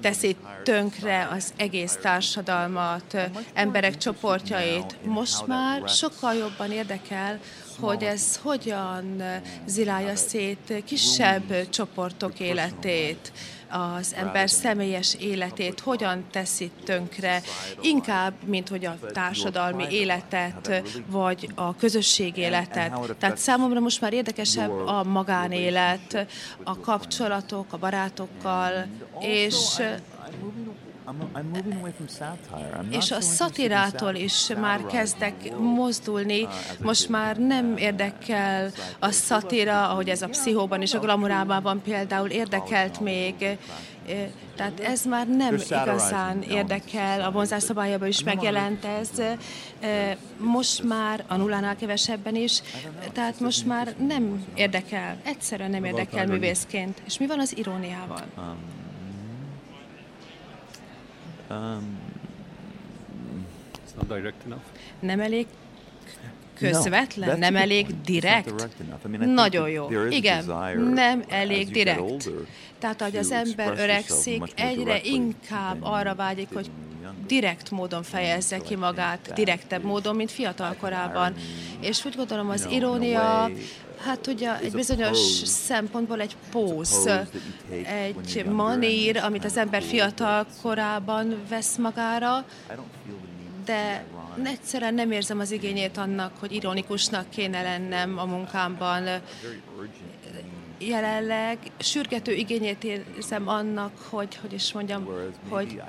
teszi 0.00 0.36
tönkre 0.64 1.28
az 1.32 1.52
egész 1.56 1.98
társadalmat, 2.02 3.16
emberek 3.54 3.96
csoportjait. 3.96 4.96
Most 5.04 5.46
már 5.46 5.88
sokkal 5.88 6.34
jobban 6.34 6.70
érdekel, 6.72 7.38
hogy 7.80 8.02
ez 8.02 8.36
hogyan 8.42 9.22
zilálja 9.66 10.16
szét 10.16 10.82
kisebb 10.84 11.68
csoportok 11.70 12.40
életét, 12.40 13.32
az 13.70 14.14
ember 14.14 14.50
személyes 14.50 15.14
életét 15.20 15.80
hogyan 15.80 16.24
teszi 16.30 16.70
tönkre, 16.84 17.42
inkább, 17.80 18.32
mint 18.44 18.68
hogy 18.68 18.84
a 18.84 18.98
társadalmi 19.12 19.86
életet, 19.90 20.82
vagy 21.06 21.48
a 21.54 21.76
közösség 21.76 22.36
életet. 22.36 23.16
Tehát 23.18 23.38
számomra 23.38 23.80
most 23.80 24.00
már 24.00 24.12
érdekesebb 24.12 24.86
a 24.86 25.04
magánélet, 25.04 26.26
a 26.64 26.80
kapcsolatok 26.80 27.72
a 27.72 27.78
barátokkal, 27.78 28.86
és 29.20 29.80
És 32.90 33.10
a 33.10 33.20
szatirától 33.20 34.14
is 34.14 34.48
már 34.60 34.86
kezdek 34.86 35.56
mozdulni, 35.58 36.48
most 36.82 37.08
már 37.08 37.36
nem 37.36 37.76
érdekel 37.76 38.70
a 38.98 39.10
szatira, 39.10 39.88
ahogy 39.88 40.08
ez 40.08 40.22
a 40.22 40.28
pszichóban 40.28 40.80
és 40.82 40.94
a 40.94 40.98
glamurában 40.98 41.82
például 41.82 42.28
érdekelt 42.28 43.00
még, 43.00 43.34
eh, 43.42 43.58
tehát 44.56 44.80
ez 44.80 45.04
már 45.04 45.28
nem 45.28 45.54
igazán 45.84 46.42
érdekel, 46.42 47.20
a 47.20 47.30
vonzás 47.30 47.62
szabályában 47.62 48.08
is 48.08 48.22
megjelent 48.22 48.84
ez, 48.84 49.08
eh, 49.80 50.16
most 50.38 50.82
már 50.82 51.24
a 51.28 51.36
nullánál 51.36 51.76
kevesebben 51.76 52.34
is, 52.34 52.62
tehát 53.12 53.40
most 53.40 53.66
már 53.66 53.94
nem 54.06 54.44
érdekel, 54.54 55.16
egyszerűen 55.24 55.70
nem 55.70 55.84
érdekel 55.84 56.26
művészként. 56.26 57.02
És 57.06 57.18
mi 57.18 57.26
van 57.26 57.38
az 57.40 57.56
iróniával? 57.56 58.22
Um, 61.50 61.98
It's 63.72 63.94
not 63.96 64.06
direct 64.18 64.44
enough. 64.44 64.62
Nem 65.00 65.20
elég 65.20 65.46
No, 66.60 66.68
közvetlen, 66.68 67.30
that's 67.36 67.38
nem 67.38 67.56
elég 67.56 68.00
direkt. 68.04 68.68
I 69.04 69.08
mean, 69.08 69.28
Nagyon 69.28 69.68
jó. 69.70 69.88
Igen, 70.10 70.44
nem 70.94 71.24
elég 71.28 71.70
direkt. 71.70 72.00
older, 72.00 72.32
Tehát, 72.78 73.00
ahogy 73.00 73.16
az 73.16 73.30
ember 73.30 73.78
öregszik, 73.78 74.42
egyre 74.54 75.00
inkább 75.02 75.78
arra 75.80 76.14
vágyik, 76.14 76.48
hogy 76.52 76.70
direkt 77.26 77.70
módon 77.70 78.02
fejezze 78.02 78.58
ki 78.58 78.76
magát, 78.76 79.32
direktebb 79.34 79.84
módon, 79.84 80.16
mint 80.16 80.30
fiatal 80.30 80.74
korában. 80.80 81.34
És 81.80 82.04
úgy 82.04 82.16
gondolom, 82.16 82.48
az 82.48 82.66
irónia, 82.70 83.50
hát 84.04 84.26
ugye 84.26 84.58
egy 84.58 84.72
bizonyos 84.72 85.18
szempontból 85.44 86.20
egy 86.20 86.36
póz, 86.50 87.08
egy 87.70 88.44
manír, 88.44 89.16
amit 89.16 89.44
az 89.44 89.56
ember 89.56 89.82
fiatal 89.82 90.46
korában 90.62 91.36
vesz 91.48 91.76
magára, 91.76 92.44
de 93.64 94.04
egyszerűen 94.44 94.94
nem 94.94 95.10
érzem 95.10 95.38
az 95.38 95.50
igényét 95.50 95.96
annak, 95.96 96.32
hogy 96.38 96.52
ironikusnak 96.52 97.30
kéne 97.30 97.62
lennem 97.62 98.18
a 98.18 98.24
munkámban. 98.24 99.20
Jelenleg 100.82 101.58
sürgető 101.78 102.32
igényét 102.32 102.84
érzem 102.84 103.48
annak, 103.48 103.92
hogy, 104.08 104.36
hogy 104.36 104.52
is 104.52 104.72
mondjam, 104.72 105.08
hogy 105.48 105.82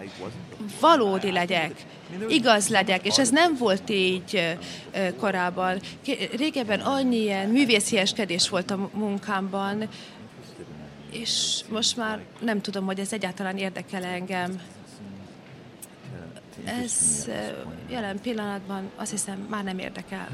valódi 0.80 1.32
legyek, 1.32 1.86
igaz 2.28 2.68
legyek, 2.68 3.06
és 3.06 3.18
ez 3.18 3.30
nem 3.30 3.56
volt 3.58 3.90
így 3.90 4.58
korábban. 5.18 5.80
Régebben 6.38 6.80
annyi 6.80 7.18
ilyen 7.18 7.50
művészieskedés 7.50 8.50
volt 8.50 8.72
a 8.72 8.90
munkámban, 8.94 9.90
és 11.12 11.62
most 11.70 11.98
már 11.98 12.20
nem 12.40 12.62
tudom, 12.62 12.86
hogy 12.86 13.00
ez 13.00 13.14
egyáltalán 13.14 13.58
érdekel 13.58 14.04
engem. 14.04 14.62
Ez 16.66 17.28
jelen 17.90 18.22
pillanatban 18.22 18.90
azt 18.96 19.12
hiszem 19.12 19.48
már 19.50 19.64
nem 19.64 19.80
érdekel. 19.80 20.28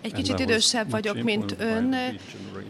Egy 0.00 0.12
kicsit 0.12 0.38
idősebb 0.38 0.90
vagyok, 0.90 1.22
mint 1.22 1.54
ön, 1.58 1.94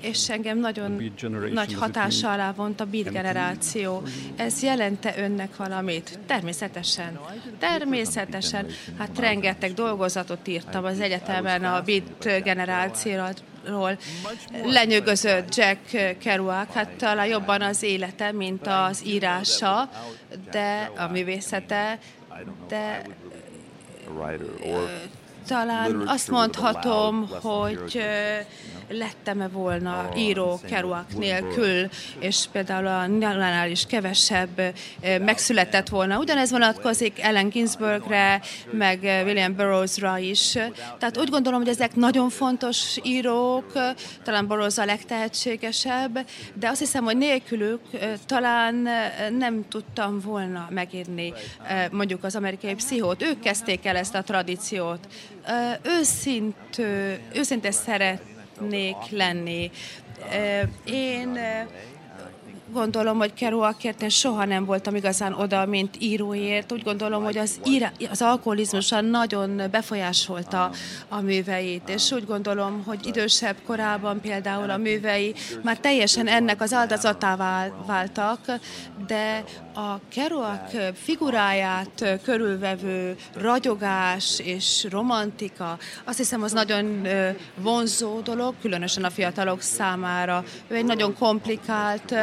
és 0.00 0.30
engem 0.30 0.58
nagyon 0.58 1.12
nagy 1.52 1.74
hatása 1.74 2.32
alá 2.32 2.52
vont 2.52 2.80
a 2.80 2.84
beat 2.84 3.10
generáció. 3.10 4.02
Ez 4.36 4.62
jelente 4.62 5.14
önnek 5.18 5.56
valamit? 5.56 6.18
Természetesen. 6.26 7.18
Természetesen. 7.58 8.66
Hát 8.98 9.18
rengeteg 9.18 9.74
dolgozatot 9.74 10.48
írtam 10.48 10.84
az 10.84 11.00
egyetemen 11.00 11.64
a 11.64 11.82
beat 11.82 12.42
generációról. 12.42 13.98
Lenyűgözött 14.64 15.54
Jack 15.54 16.18
Kerouac, 16.18 16.72
hát 16.72 16.90
talán 16.90 17.26
jobban 17.26 17.62
az 17.62 17.82
élete, 17.82 18.32
mint 18.32 18.66
az 18.66 19.06
írása, 19.06 19.90
de 20.50 20.90
a 20.96 21.06
művészete, 21.06 21.98
de 22.68 23.02
talán 25.48 26.02
azt 26.06 26.30
mondhatom, 26.30 27.28
hogy 27.42 28.02
lettem-e 28.88 29.48
volna 29.48 30.08
író 30.16 30.60
Kerouac 30.66 31.14
nélkül, 31.14 31.88
és 32.18 32.44
például 32.52 32.86
a 32.86 33.06
Nálnál 33.06 33.70
is 33.70 33.86
kevesebb 33.86 34.74
megszületett 35.20 35.88
volna. 35.88 36.18
Ugyanez 36.18 36.50
vonatkozik 36.50 37.20
Ellen 37.20 37.48
Ginsbergre, 37.48 38.40
meg 38.70 38.98
William 39.02 39.54
Burroughsra 39.54 40.18
is. 40.18 40.52
Tehát 40.98 41.18
úgy 41.18 41.30
gondolom, 41.30 41.60
hogy 41.60 41.68
ezek 41.68 41.94
nagyon 41.94 42.28
fontos 42.28 42.96
írók, 43.02 43.72
talán 44.22 44.46
Burroughs 44.46 44.78
a 44.78 44.84
legtehetségesebb, 44.84 46.18
de 46.54 46.68
azt 46.68 46.78
hiszem, 46.78 47.04
hogy 47.04 47.16
nélkülük 47.16 47.80
talán 48.26 48.88
nem 49.38 49.68
tudtam 49.68 50.20
volna 50.20 50.68
megírni 50.70 51.32
mondjuk 51.90 52.24
az 52.24 52.36
amerikai 52.36 52.74
pszichót. 52.74 53.22
Ők 53.22 53.40
kezdték 53.40 53.86
el 53.86 53.96
ezt 53.96 54.14
a 54.14 54.22
tradíciót. 54.22 55.06
Ö, 55.46 55.88
Őszint, 55.90 56.78
ö, 56.78 57.12
őszinte 57.34 57.70
szeretnék 58.58 58.96
lenni. 59.10 59.70
Én 60.84 61.38
gondolom, 62.72 63.18
hogy 63.18 63.34
Kerouacért 63.34 64.02
én 64.02 64.08
soha 64.08 64.44
nem 64.44 64.64
voltam 64.64 64.94
igazán 64.94 65.32
oda, 65.32 65.66
mint 65.66 65.96
íróért. 65.98 66.72
Úgy 66.72 66.82
gondolom, 66.82 67.24
hogy 67.24 67.38
az, 67.38 67.60
írá, 67.66 67.92
az 68.10 68.22
alkoholizmusan 68.22 69.04
nagyon 69.04 69.62
befolyásolta 69.70 70.70
a 71.08 71.20
műveit, 71.20 71.88
és 71.88 72.12
úgy 72.12 72.26
gondolom, 72.26 72.82
hogy 72.86 73.06
idősebb 73.06 73.56
korában 73.66 74.20
például 74.20 74.70
a 74.70 74.76
művei 74.76 75.34
már 75.62 75.78
teljesen 75.78 76.26
ennek 76.26 76.60
az 76.60 76.72
áldozatává 76.72 77.68
váltak, 77.86 78.40
de 79.06 79.44
a 79.74 80.00
Kerouac 80.08 80.72
figuráját 80.94 82.20
körülvevő 82.22 83.16
ragyogás 83.34 84.38
és 84.38 84.86
romantika, 84.90 85.78
azt 86.04 86.18
hiszem, 86.18 86.42
az 86.42 86.52
nagyon 86.52 87.06
vonzó 87.56 88.20
dolog, 88.20 88.54
különösen 88.60 89.04
a 89.04 89.10
fiatalok 89.10 89.60
számára. 89.60 90.44
Ő 90.68 90.74
egy 90.74 90.84
nagyon 90.84 91.14
komplikált 91.14 92.14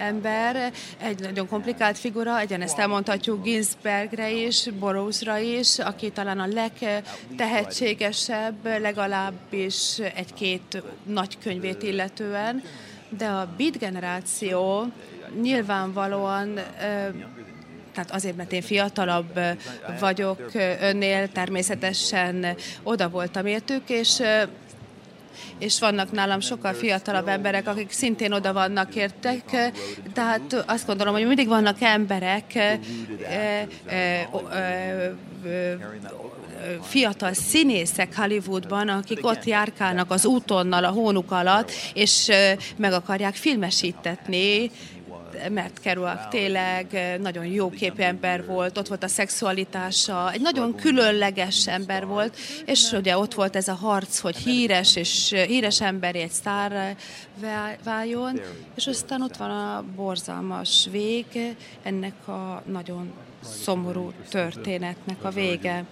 ember, 0.00 0.72
egy 0.98 1.20
nagyon 1.20 1.48
komplikált 1.48 1.98
figura, 1.98 2.38
egyenezt 2.38 2.78
elmondhatjuk 2.78 3.42
Ginsbergre 3.42 4.30
is, 4.30 4.68
Borowsra 4.78 5.38
is, 5.38 5.78
aki 5.78 6.10
talán 6.10 6.38
a 6.38 6.46
legtehetségesebb, 6.46 8.64
legalábbis 8.64 9.98
egy-két 9.98 10.82
nagy 11.02 11.38
könyvét 11.38 11.82
illetően, 11.82 12.62
de 13.08 13.26
a 13.26 13.48
beat 13.56 13.78
generáció 13.78 14.86
nyilvánvalóan 15.40 16.60
tehát 17.94 18.10
azért, 18.10 18.36
mert 18.36 18.52
én 18.52 18.62
fiatalabb 18.62 19.40
vagyok 20.00 20.50
önnél, 20.80 21.28
természetesen 21.28 22.56
oda 22.82 23.08
voltam 23.08 23.46
értük, 23.46 23.88
és 23.88 24.22
és 25.58 25.80
vannak 25.80 26.12
nálam 26.12 26.40
sokkal 26.40 26.72
fiatalabb 26.72 27.28
emberek, 27.28 27.68
akik 27.68 27.90
szintén 27.90 28.32
oda 28.32 28.52
vannak 28.52 28.94
értek, 28.94 29.72
tehát 30.14 30.64
azt 30.66 30.86
gondolom, 30.86 31.14
hogy 31.14 31.26
mindig 31.26 31.48
vannak 31.48 31.80
emberek, 31.80 32.78
fiatal 36.82 37.32
színészek 37.32 38.16
Hollywoodban, 38.16 38.88
akik 38.88 39.26
ott 39.26 39.44
járkálnak 39.44 40.10
az 40.10 40.24
útonnal 40.24 40.84
a 40.84 40.90
hónuk 40.90 41.30
alatt, 41.30 41.70
és 41.94 42.30
meg 42.76 42.92
akarják 42.92 43.34
filmesítetni 43.34 44.70
mert 45.50 45.80
Kerouac 45.80 46.28
tényleg 46.28 47.16
nagyon 47.20 47.46
jó 47.46 47.72
ember 47.96 48.46
volt, 48.46 48.78
ott 48.78 48.88
volt 48.88 49.02
a 49.02 49.08
szexualitása, 49.08 50.32
egy 50.32 50.40
nagyon 50.40 50.74
különleges 50.74 51.66
ember 51.66 52.06
volt, 52.06 52.36
és 52.64 52.92
ugye 52.92 53.18
ott 53.18 53.34
volt 53.34 53.56
ez 53.56 53.68
a 53.68 53.74
harc, 53.74 54.18
hogy 54.18 54.36
híres 54.36 54.96
és 54.96 55.44
híres 55.46 55.80
ember 55.80 56.16
egy 56.16 56.30
sztár 56.30 56.96
váljon, 57.84 58.40
és 58.74 58.86
aztán 58.86 59.22
ott 59.22 59.36
van 59.36 59.50
a 59.50 59.84
borzalmas 59.96 60.88
vég 60.90 61.26
ennek 61.82 62.28
a 62.28 62.62
nagyon 62.66 63.12
szomorú 63.40 64.12
történetnek 64.30 65.24
a 65.24 65.30
vége. 65.30 65.84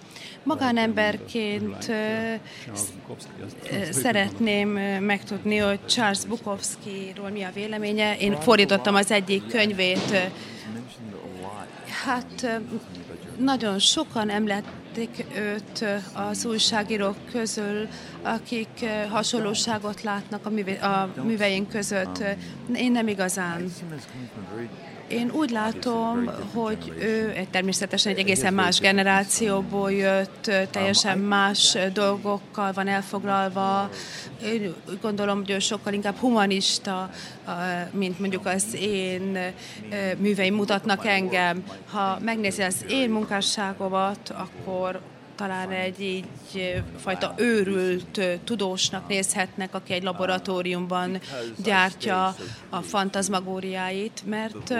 Magánemberként 0.42 1.92
szeretném 3.90 4.68
megtudni, 5.00 5.56
hogy 5.56 5.78
Charles 5.86 6.24
Bukowski-ról 6.24 7.30
mi 7.30 7.42
a 7.42 7.50
véleménye. 7.54 8.16
Én 8.18 8.40
fordítottam 8.40 8.94
az 8.94 9.10
egyik 9.10 9.46
könyvét. 9.46 10.30
Hát 12.04 12.60
nagyon 13.38 13.78
sokan 13.78 14.30
emlették 14.30 15.24
őt 15.36 15.84
az 16.12 16.44
újságírók 16.44 17.16
közül, 17.32 17.88
akik 18.22 18.84
hasonlóságot 19.10 20.02
látnak 20.02 20.46
a, 20.46 20.50
műve, 20.50 20.72
a 20.72 21.12
műveink 21.22 21.68
között. 21.68 22.24
Én 22.74 22.92
nem 22.92 23.08
igazán. 23.08 23.72
Én 25.08 25.30
úgy 25.30 25.50
látom, 25.50 26.30
hogy 26.54 26.92
ő 26.98 27.46
természetesen 27.50 28.12
egy 28.12 28.18
egészen 28.18 28.54
más 28.54 28.80
generációból 28.80 29.92
jött, 29.92 30.50
teljesen 30.70 31.18
más 31.18 31.78
dolgokkal 31.92 32.72
van 32.72 32.88
elfoglalva. 32.88 33.90
Én 34.42 34.74
gondolom, 35.00 35.38
hogy 35.38 35.50
ő 35.50 35.58
sokkal 35.58 35.92
inkább 35.92 36.16
humanista, 36.16 37.10
mint 37.90 38.18
mondjuk 38.18 38.46
az 38.46 38.76
én 38.80 39.38
műveim 40.18 40.54
mutatnak 40.54 41.06
engem. 41.06 41.62
Ha 41.90 42.18
megnézi 42.20 42.62
az 42.62 42.84
én 42.88 43.10
munkásságomat, 43.10 44.34
akkor 44.36 45.00
talán 45.38 45.70
egy 45.70 46.00
így 46.00 46.82
fajta 46.96 47.34
őrült 47.36 48.20
tudósnak 48.44 49.08
nézhetnek, 49.08 49.74
aki 49.74 49.92
egy 49.92 50.02
laboratóriumban 50.02 51.20
gyártja 51.64 52.34
a 52.68 52.80
fantazmagóriáit, 52.80 54.22
mert 54.26 54.74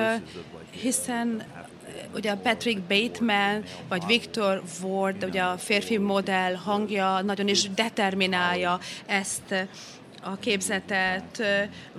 hiszen 0.71 1.43
ugye 2.15 2.35
Patrick 2.35 2.81
Bateman, 2.81 3.63
vagy 3.89 4.07
Victor 4.07 4.63
Ward, 4.83 5.25
ugye 5.25 5.43
a 5.43 5.59
férfi 5.59 5.99
modell 5.99 6.55
hangja 6.55 7.21
nagyon 7.21 7.49
is 7.49 7.71
determinálja 7.71 8.79
ezt 9.07 9.69
a 10.23 10.37
képzetet, 10.37 11.43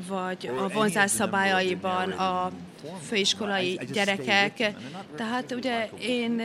vagy 0.07 0.49
a 0.59 0.67
vonzás 0.67 1.11
szabályaiban 1.11 2.11
a 2.11 2.51
főiskolai 3.07 3.79
gyerekek. 3.91 4.73
Tehát 5.15 5.51
ugye 5.51 5.89
én 6.01 6.41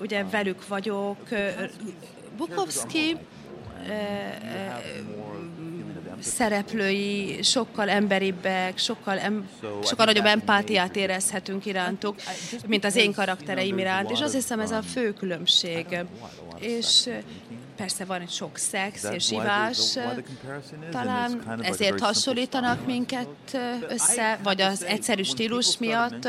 ugye 0.00 0.24
velük 0.24 0.68
vagyok. 0.68 1.18
Bukowski 2.36 3.16
szereplői 6.20 7.42
sokkal 7.42 7.88
emberibbek, 7.88 8.78
sokkal, 8.78 9.18
em, 9.18 9.48
sokkal 9.84 10.04
nagyobb 10.04 10.24
empátiát 10.24 10.96
érezhetünk 10.96 11.66
irántuk, 11.66 12.14
mint 12.66 12.84
az 12.84 12.96
én 12.96 13.12
karaktereim 13.12 13.78
iránt, 13.78 14.10
és 14.10 14.20
azt 14.20 14.34
hiszem 14.34 14.60
ez 14.60 14.70
a 14.70 14.82
fő 14.82 15.12
különbség. 15.12 15.86
És 16.58 17.08
persze 17.80 18.04
van 18.04 18.20
egy 18.20 18.30
sok 18.30 18.56
szex 18.56 19.04
és 19.12 19.30
ivás, 19.30 19.98
talán 20.90 21.60
ezért 21.62 22.00
hasonlítanak 22.00 22.86
minket 22.86 23.58
össze, 23.88 24.38
vagy 24.42 24.60
az 24.60 24.84
egyszerű 24.84 25.22
stílus 25.22 25.78
miatt, 25.78 26.28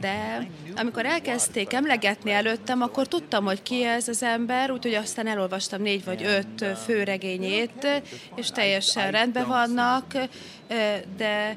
de 0.00 0.48
amikor 0.76 1.06
elkezdték 1.06 1.72
emlegetni 1.72 2.30
előttem, 2.30 2.82
akkor 2.82 3.08
tudtam, 3.08 3.44
hogy 3.44 3.62
ki 3.62 3.84
ez 3.84 4.08
az 4.08 4.22
ember, 4.22 4.70
úgyhogy 4.70 4.94
aztán 4.94 5.26
elolvastam 5.26 5.82
négy 5.82 6.04
vagy 6.04 6.22
öt 6.24 6.78
főregényét, 6.84 8.02
és 8.34 8.50
teljesen 8.50 9.10
rendben 9.10 9.46
vannak, 9.46 10.12
de 11.16 11.56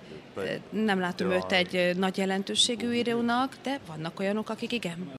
nem 0.70 1.00
látom 1.00 1.32
őt 1.32 1.52
egy 1.52 1.98
nagy 1.98 2.18
jelentőségű 2.18 2.92
írónak, 2.92 3.56
de 3.64 3.80
vannak 3.88 4.20
olyanok, 4.20 4.50
akik 4.50 4.72
igen. 4.72 5.17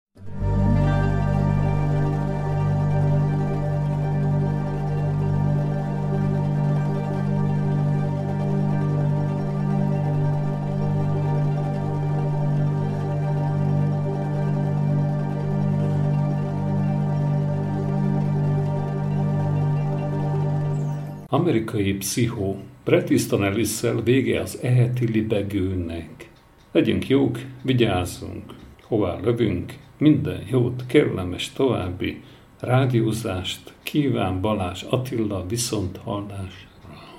Amerikai 21.38 21.92
pszichó, 21.92 22.56
Bret 22.84 23.10
Easton 23.10 24.02
vége 24.04 24.40
az 24.40 24.58
eheti 24.62 25.12
libegőnek. 25.12 26.30
Legyünk 26.72 27.08
jók, 27.08 27.38
vigyázzunk, 27.62 28.54
hová 28.82 29.18
lövünk, 29.22 29.74
minden 29.98 30.42
jót, 30.50 30.86
kellemes 30.86 31.52
további 31.52 32.22
rádiózást 32.60 33.72
kíván 33.82 34.40
Balázs 34.40 34.82
Attila 34.82 35.46
viszont 35.48 35.96
hallásra. 35.96 36.68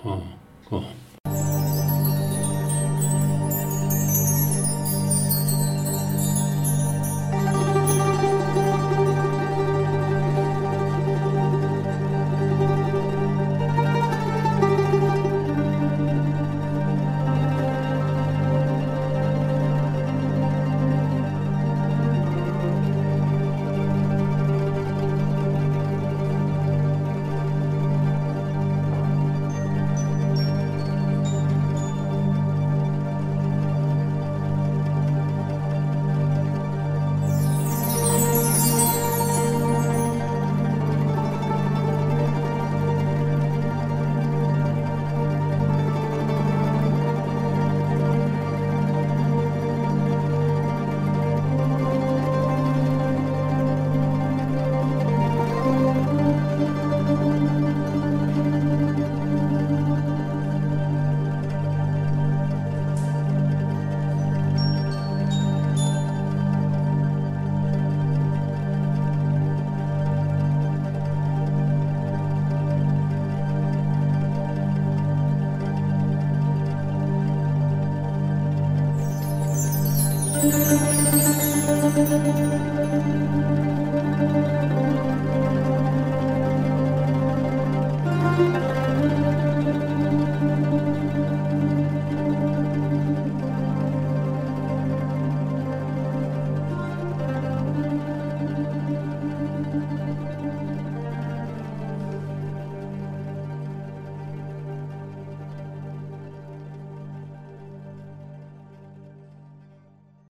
Ha, 0.02 0.24
ha. 0.70 0.84